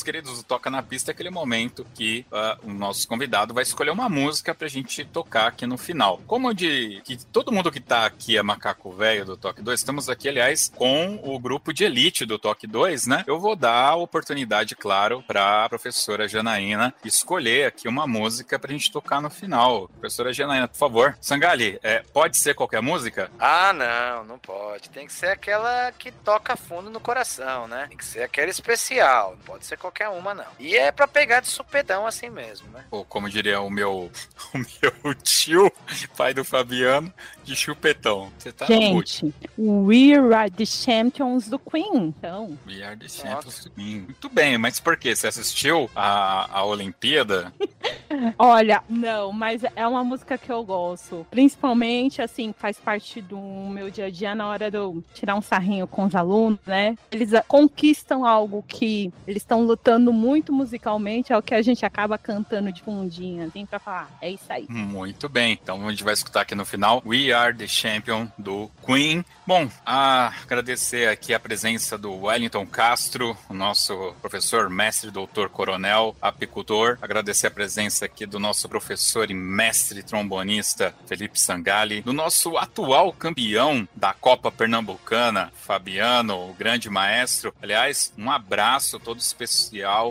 [0.01, 3.61] Meus queridos, o Toca na Pista é aquele momento que ah, o nosso convidado vai
[3.61, 6.19] escolher uma música pra gente tocar aqui no final.
[6.25, 10.09] Como de que todo mundo que tá aqui é macaco velho do Toque 2, estamos
[10.09, 13.23] aqui, aliás, com o grupo de elite do Toque 2, né?
[13.27, 18.91] Eu vou dar a oportunidade, claro, pra professora Janaína escolher aqui uma música pra gente
[18.91, 19.87] tocar no final.
[19.87, 21.15] Professora Janaína, por favor.
[21.21, 23.29] Sangali, é, pode ser qualquer música?
[23.39, 24.89] Ah, não, não pode.
[24.89, 27.85] Tem que ser aquela que toca fundo no coração, né?
[27.89, 29.35] Tem que ser aquela especial.
[29.37, 30.45] Não pode ser qualquer uma, não.
[30.59, 32.85] E é pra pegar de supedão assim mesmo, né?
[32.91, 34.11] Ou como diria o meu,
[34.53, 35.71] o meu tio,
[36.17, 37.13] pai do Fabiano,
[37.43, 38.31] de chupetão.
[38.37, 38.65] Você tá.
[38.65, 42.57] Gente, We Are the Champions do Queen, então.
[42.67, 44.01] We are the champions do Queen.
[44.01, 45.15] Muito bem, mas por quê?
[45.15, 47.53] Você assistiu a, a Olimpíada?
[48.37, 51.25] Olha, não, mas é uma música que eu gosto.
[51.29, 55.41] Principalmente, assim, faz parte do meu dia a dia na hora de eu tirar um
[55.41, 56.97] sarrinho com os alunos, né?
[57.11, 62.17] Eles conquistam algo que eles estão lutando muito musicalmente, é o que a gente acaba
[62.17, 64.09] cantando de fundinho, assim, pra falar.
[64.21, 64.65] É isso aí.
[64.69, 65.57] Muito bem.
[65.61, 69.23] Então a gente vai escutar aqui no final We Are the Champion do Queen.
[69.47, 76.15] Bom, a agradecer aqui a presença do Wellington Castro, o nosso professor, mestre, doutor, coronel,
[76.21, 76.97] apicultor.
[77.01, 83.13] Agradecer a presença aqui do nosso professor e mestre trombonista Felipe Sangali, do nosso atual
[83.13, 87.53] campeão da Copa Pernambucana, Fabiano, o grande maestro.
[87.61, 89.60] Aliás, um abraço todo especial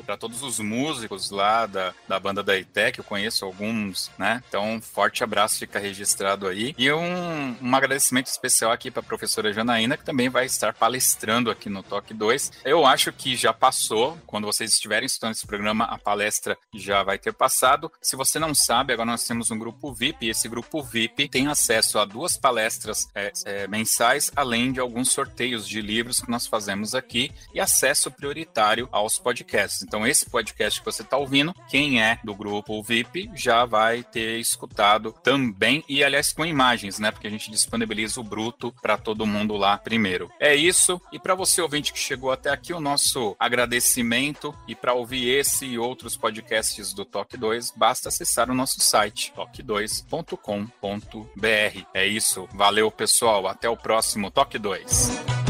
[0.05, 4.43] para todos os músicos lá da, da banda da ITEC, eu conheço alguns, né?
[4.49, 6.75] Então, forte abraço, fica registrado aí.
[6.77, 11.51] E um, um agradecimento especial aqui para a professora Janaína, que também vai estar palestrando
[11.51, 12.53] aqui no Toque 2.
[12.65, 17.19] Eu acho que já passou, quando vocês estiverem estudando esse programa, a palestra já vai
[17.19, 17.91] ter passado.
[18.01, 21.47] Se você não sabe, agora nós temos um grupo VIP, e esse grupo VIP tem
[21.47, 26.47] acesso a duas palestras é, é, mensais, além de alguns sorteios de livros que nós
[26.47, 29.40] fazemos aqui e acesso prioritário aos podcasts.
[29.83, 34.39] Então, esse podcast que você está ouvindo, quem é do grupo VIP já vai ter
[34.39, 37.11] escutado também, e aliás, com imagens, né?
[37.11, 40.31] Porque a gente disponibiliza o bruto para todo mundo lá primeiro.
[40.39, 44.95] É isso, e para você ouvinte que chegou até aqui, o nosso agradecimento, e para
[44.95, 51.87] ouvir esse e outros podcasts do Toque 2, basta acessar o nosso site, toque2.com.br.
[51.95, 55.50] É isso, valeu pessoal, até o próximo Toque 2.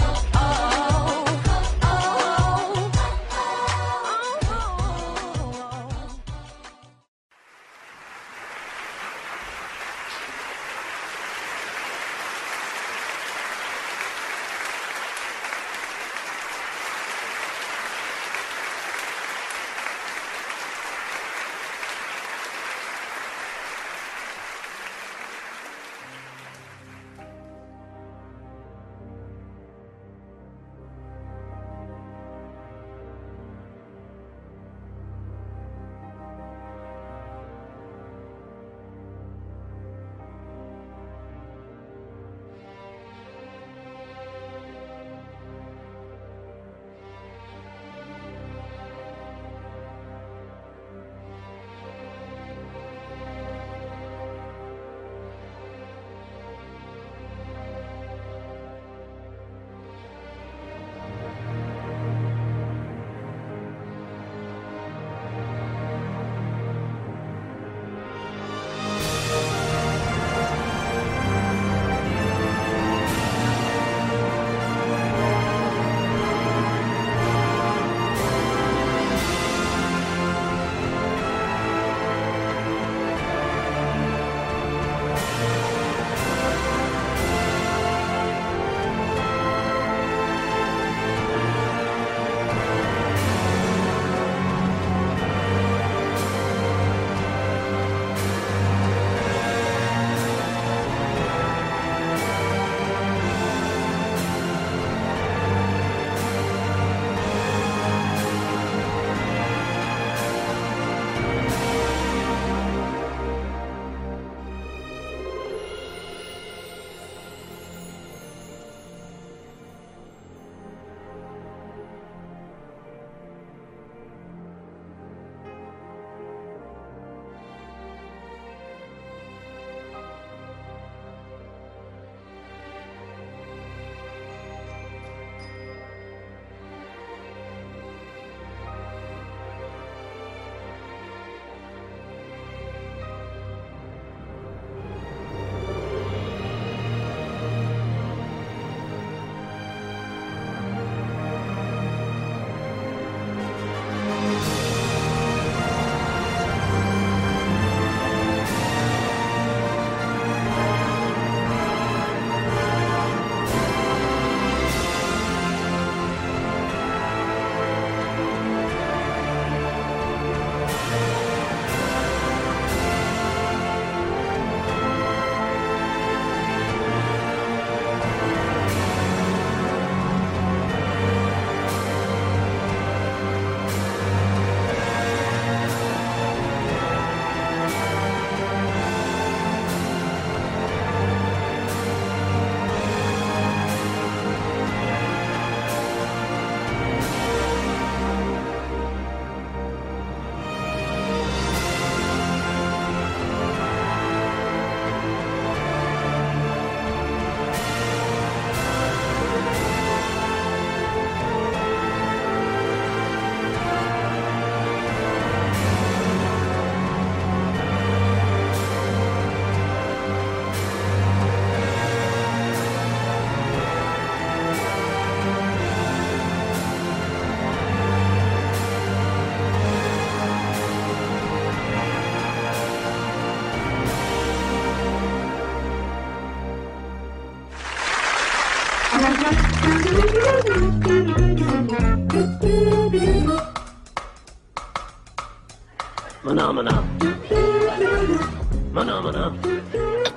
[248.72, 249.32] Maná, maná.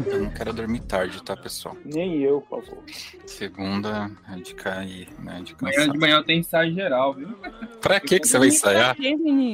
[0.05, 1.75] Eu não quero dormir tarde, tá, pessoal?
[1.83, 2.81] Nem eu, por favor.
[3.25, 5.41] Segunda é de cair, né?
[5.43, 5.91] De Amanhã cansar.
[5.91, 7.27] de manhã tem ensaio geral, viu?
[7.83, 8.95] Pra que que você vai ensaiar?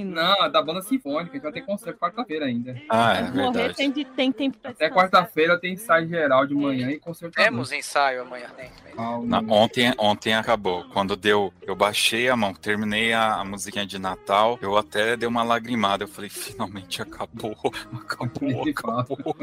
[0.05, 2.79] Não, é da banda sinfônica, a gente vai ter concerto quarta-feira ainda.
[2.87, 3.73] Ah, é Morrer verdade.
[3.75, 7.71] tem, de- tem tempo pra Até quarta-feira tem ensaio geral de manhã e concerto Temos
[7.71, 8.69] ensaio amanhã, tem.
[8.95, 10.83] Não, ontem, ontem acabou.
[10.93, 15.27] Quando deu, eu baixei a mão, terminei a, a musiquinha de Natal, eu até dei
[15.27, 16.03] uma lagrimada.
[16.03, 17.55] Eu falei, finalmente acabou,
[17.93, 19.35] acabou, acabou.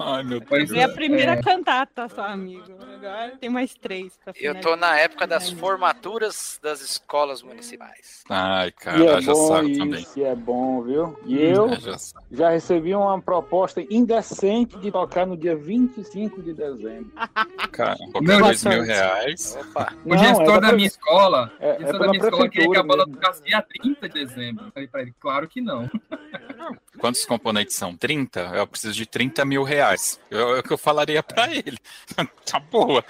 [0.00, 0.70] Ai, meu Deus.
[0.70, 2.64] Foi a primeira cantata, só, amigo.
[2.94, 8.07] Agora tem mais três pra Eu tô na época das formaturas das escolas municipais.
[8.30, 10.06] Ai, E cara, é já bom sabe isso, também.
[10.16, 11.18] e é bom, viu?
[11.24, 11.96] E eu É, já
[12.30, 17.10] já recebi uma proposta indecente de tocar no dia 25 de dezembro.
[17.72, 19.56] Cara, dois mil reais.
[20.04, 22.70] O gestor é da pra- minha escola, é- o é gestor da minha escola queria
[22.70, 24.64] que a banda tocasse dia 30 de dezembro.
[24.66, 25.88] Eu Falei pra ele, claro que não.
[26.98, 27.96] Quantos componentes são?
[27.96, 28.40] 30?
[28.54, 30.20] Eu preciso de 30 mil reais.
[30.30, 31.78] Eu- É o que eu falaria pra ele.
[32.44, 33.04] tá boa.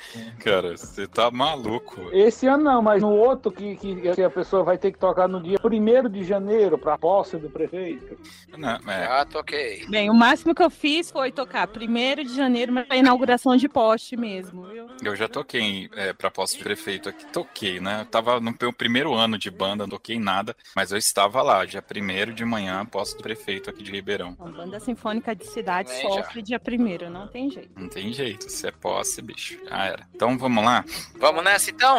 [0.45, 2.09] Cara, você tá maluco.
[2.13, 5.29] Esse ano não, mas no outro que, que, que a pessoa vai ter que tocar
[5.29, 8.19] no dia 1 de janeiro, para posse do prefeito.
[8.57, 9.07] Não, é.
[9.07, 9.87] Já toquei.
[9.89, 13.69] Bem, o máximo que eu fiz foi tocar 1 de janeiro, mas pra inauguração de
[13.69, 14.87] poste mesmo, viu?
[15.03, 17.25] Eu já toquei é, pra posse de prefeito aqui.
[17.27, 18.01] Toquei, né?
[18.03, 21.65] Eu tava no meu primeiro ano de banda, não toquei nada, mas eu estava lá,
[21.65, 24.37] dia primeiro de manhã, posse do prefeito aqui de Ribeirão.
[24.41, 26.09] A banda sinfônica de cidade já.
[26.09, 27.71] sofre dia primeiro, não tem jeito.
[27.77, 29.59] Não tem jeito, se é posse, bicho.
[29.69, 30.07] Já era.
[30.15, 30.85] Então vamos lá.
[31.19, 31.99] Vamos nessa então?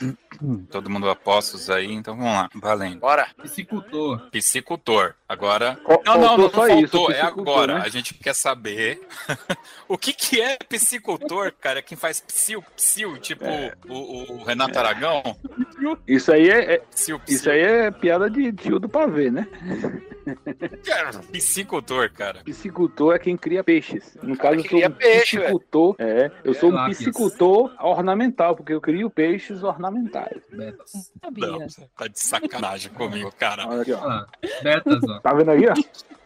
[0.70, 2.48] Todo mundo a postos aí, então vamos lá.
[2.54, 3.00] Valendo.
[3.00, 3.28] Bora.
[3.42, 4.30] Psicultor.
[4.30, 5.14] Psicultor.
[5.28, 5.78] Agora.
[5.86, 7.10] Não, não, não, faltou não só faltou.
[7.10, 7.74] isso, é agora.
[7.78, 7.82] né?
[7.84, 9.00] A gente quer saber
[9.86, 11.82] o que, que é psicultor, cara.
[11.82, 13.44] Quem faz psiu, psiu, tipo
[13.86, 15.22] o, o- o Renato Aragão.
[16.08, 17.36] Isso aí é, é- Psiu, psiu.
[17.36, 19.46] isso aí é piada de tio do pavê, né?
[21.20, 22.42] Cara, Psicultor, cara.
[22.44, 24.16] Piscicultor é quem cria peixes.
[24.22, 25.42] No caso, eu sou um peixe, ué.
[25.44, 25.96] piscicultor.
[25.98, 30.40] É, eu sou um piscicultor ornamental, porque eu crio peixes ornamentais.
[30.50, 33.66] Não, você tá de sacanagem comigo, cara.
[33.68, 33.98] Olha aqui, ó.
[33.98, 34.26] Ah,
[34.62, 35.20] betas, ó.
[35.20, 35.74] Tá vendo aí, ó?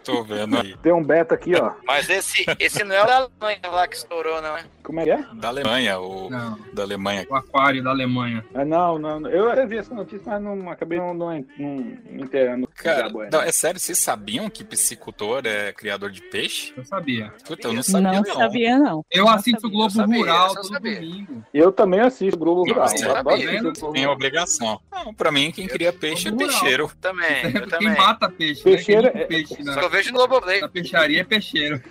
[0.04, 0.76] Tô vendo aí.
[0.82, 1.72] Tem um beta aqui, ó.
[1.84, 4.64] Mas esse, esse não é o da Alemanha lá que estourou, não é?
[4.82, 5.24] Como é que é?
[5.34, 6.58] Da Alemanha, o Não.
[6.72, 7.26] da Alemanha.
[7.30, 8.44] O aquário da Alemanha.
[8.54, 9.26] Ah, não, não.
[9.28, 12.68] Eu vi essa notícia, mas não acabei não, não, não me inteirando.
[12.76, 13.48] Cara, não, né?
[13.48, 16.74] é sério, vocês sabiam que piscicultor é criador de peixe?
[16.76, 17.32] Eu sabia.
[17.46, 18.34] Puta, eu não sabia, não, não.
[18.34, 19.06] sabia, não.
[19.10, 20.94] Eu assisto o Globo sabia, Rural eu todo sabia.
[20.96, 21.44] domingo.
[21.54, 22.88] Eu também assisto o Globo Rural.
[22.88, 23.72] Você Eu né?
[23.92, 24.78] Tem obrigação.
[24.92, 26.90] Não, pra mim, quem cria peixe é peixeiro.
[27.00, 27.96] Também, eu Quem também.
[27.96, 28.76] mata peixe, né?
[28.76, 30.60] Quem é- limpa peixe eu vejo no Globoplay.
[30.60, 31.82] na peixaria é peixeiro.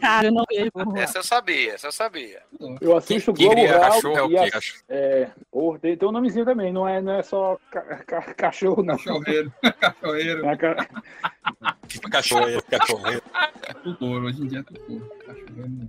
[0.00, 0.70] Cara, eu não vejo.
[0.96, 2.42] Essa eu sabia, essa eu sabia.
[2.80, 4.50] Eu assisto o Quem Globo cria Rural cachorro é o e
[4.88, 8.82] é, oh, tem, tem um nomezinho também, não é, não é só ca- ca- cachorro,
[8.82, 8.96] não.
[8.96, 9.52] Cachorreiro.
[9.80, 10.46] Cachorreiro.
[10.46, 10.88] É ca-
[12.10, 13.02] Cachorro, cachorro.
[13.82, 14.62] Tutor, hoje em dia é.
[14.62, 15.68] Cachorreiro.
[15.68, 15.88] não.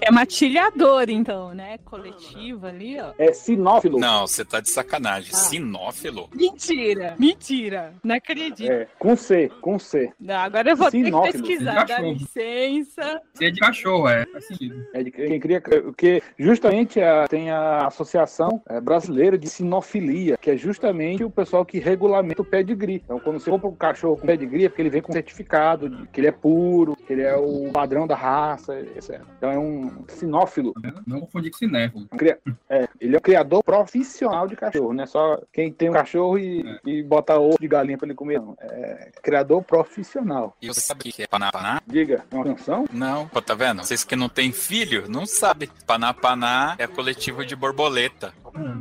[0.00, 1.78] É matilhador, então, né?
[1.84, 3.12] Coletivo ali, ó.
[3.18, 3.98] É sinófilo.
[3.98, 5.32] Não, você tá de sacanagem.
[5.34, 6.30] Sinófilo?
[6.34, 7.92] Mentira, mentira.
[8.02, 8.70] Não acredito.
[8.70, 10.12] É, com C, com C.
[10.18, 13.20] Não, agora eu vou ter que Sinófilo, pesquisar, dá licença.
[13.34, 14.24] Se é de cachorro, é.
[14.26, 14.86] Faz sentido.
[14.94, 20.50] É de quem cria, porque justamente a- tem a Associação é, Brasileira de Sinofilia, que
[20.50, 23.02] é justamente o pessoal que regulamenta o pedigree.
[23.04, 26.06] Então, quando você compra um cachorro com pedigree, é porque ele vem com certificado de
[26.08, 29.20] que ele é puro, que ele é o padrão da raça, etc.
[29.38, 30.72] Então, é um sinófilo.
[31.06, 32.06] Não confundir com cinéfilo.
[32.16, 32.38] Cria-
[32.68, 36.38] É, ele é um criador profissional de cachorro, não é só quem tem um cachorro
[36.38, 38.56] e, e bota ovo de galinha pra ele comer, não.
[38.60, 40.56] É criador profissional.
[40.60, 41.80] E você sabe o que é panapaná?
[41.86, 42.84] Diga, é uma canção?
[42.92, 43.82] Não, pô, tá vendo?
[43.84, 45.68] Vocês que não têm filho, não sabem.
[45.86, 48.32] Panapaná é coletivo de borboleta.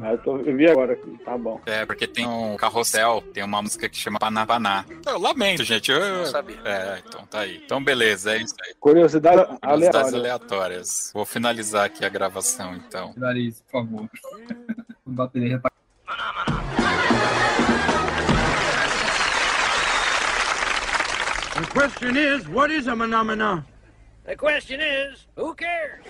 [0.03, 1.61] Ah, eu, tô- eu vi agora aqui, tá bom.
[1.65, 4.83] É, porque tem um carrossel, tem uma música que chama Panapaná.
[5.05, 5.89] Eu lamento, gente.
[5.91, 5.99] Eu...
[6.17, 6.57] Não sabia.
[6.65, 7.61] É, então tá aí.
[7.63, 8.73] Então, beleza, é isso aí.
[8.79, 9.61] Curiosidade Curiosidades
[10.13, 10.19] aleatória.
[10.19, 11.11] aleatórias.
[11.13, 13.13] Vou finalizar aqui a gravação, então.
[13.13, 14.09] Clarice, por favor.
[15.05, 15.59] Bateria já
[21.53, 23.65] The question is, what is a phenomena?
[24.25, 26.05] The question is, who cares?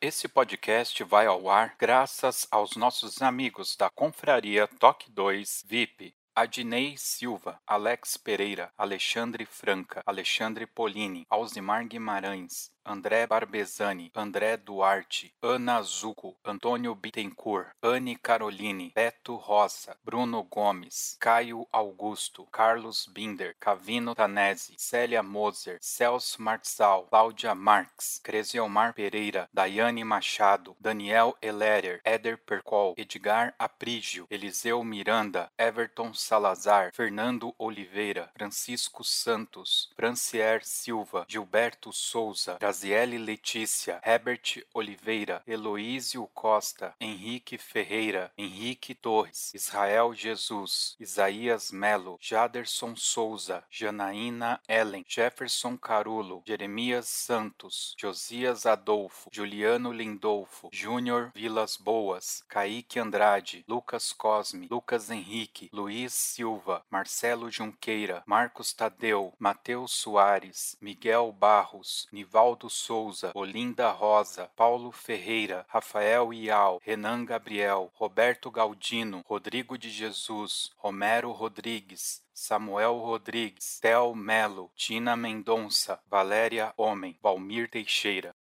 [0.00, 6.14] Esse podcast vai ao ar graças aos nossos amigos da Confraria Toque 2 VIP.
[6.34, 15.82] Adnei Silva, Alex Pereira, Alexandre Franca, Alexandre Polini, Alzimar Guimarães, André Barbezani, André Duarte, Ana
[15.82, 24.74] Zuco, Antônio Bittencourt, Anne Caroline, Beto Rosa, Bruno Gomes, Caio Augusto, Carlos Binder, Cavino Tanese,
[24.78, 33.52] Célia Moser, Celso Marçal, Cláudia Marx, Cresiomar Pereira, Daiane Machado, Daniel Ellerer, Éder Percol, Edgar
[33.58, 44.02] Aprígio, Eliseu Miranda, Everton Salazar, Fernando Oliveira, Francisco Santos, Francier Silva, Gilberto Souza, Graziele Letícia,
[44.04, 54.60] Herbert Oliveira, Heloísio Costa, Henrique Ferreira, Henrique Torres, Israel Jesus, Isaías Melo, Jaderson Souza, Janaína
[54.68, 64.12] Ellen, Jefferson Carulo, Jeremias Santos, Josias Adolfo, Juliano Lindolfo, Júnior Vilas Boas, Kaique Andrade, Lucas
[64.12, 73.32] Cosme, Lucas Henrique, Luiz Silva, Marcelo Junqueira, Marcos Tadeu, Matheus Soares, Miguel Barros, Nivaldo Souza,
[73.34, 82.22] Olinda Rosa, Paulo Ferreira, Rafael Ial, Renan Gabriel, Roberto Galdino, Rodrigo de Jesus, Romero Rodrigues,
[82.32, 88.34] Samuel Rodrigues, Tel Melo, Tina Mendonça, Valéria Homem, Valmir Teixeira.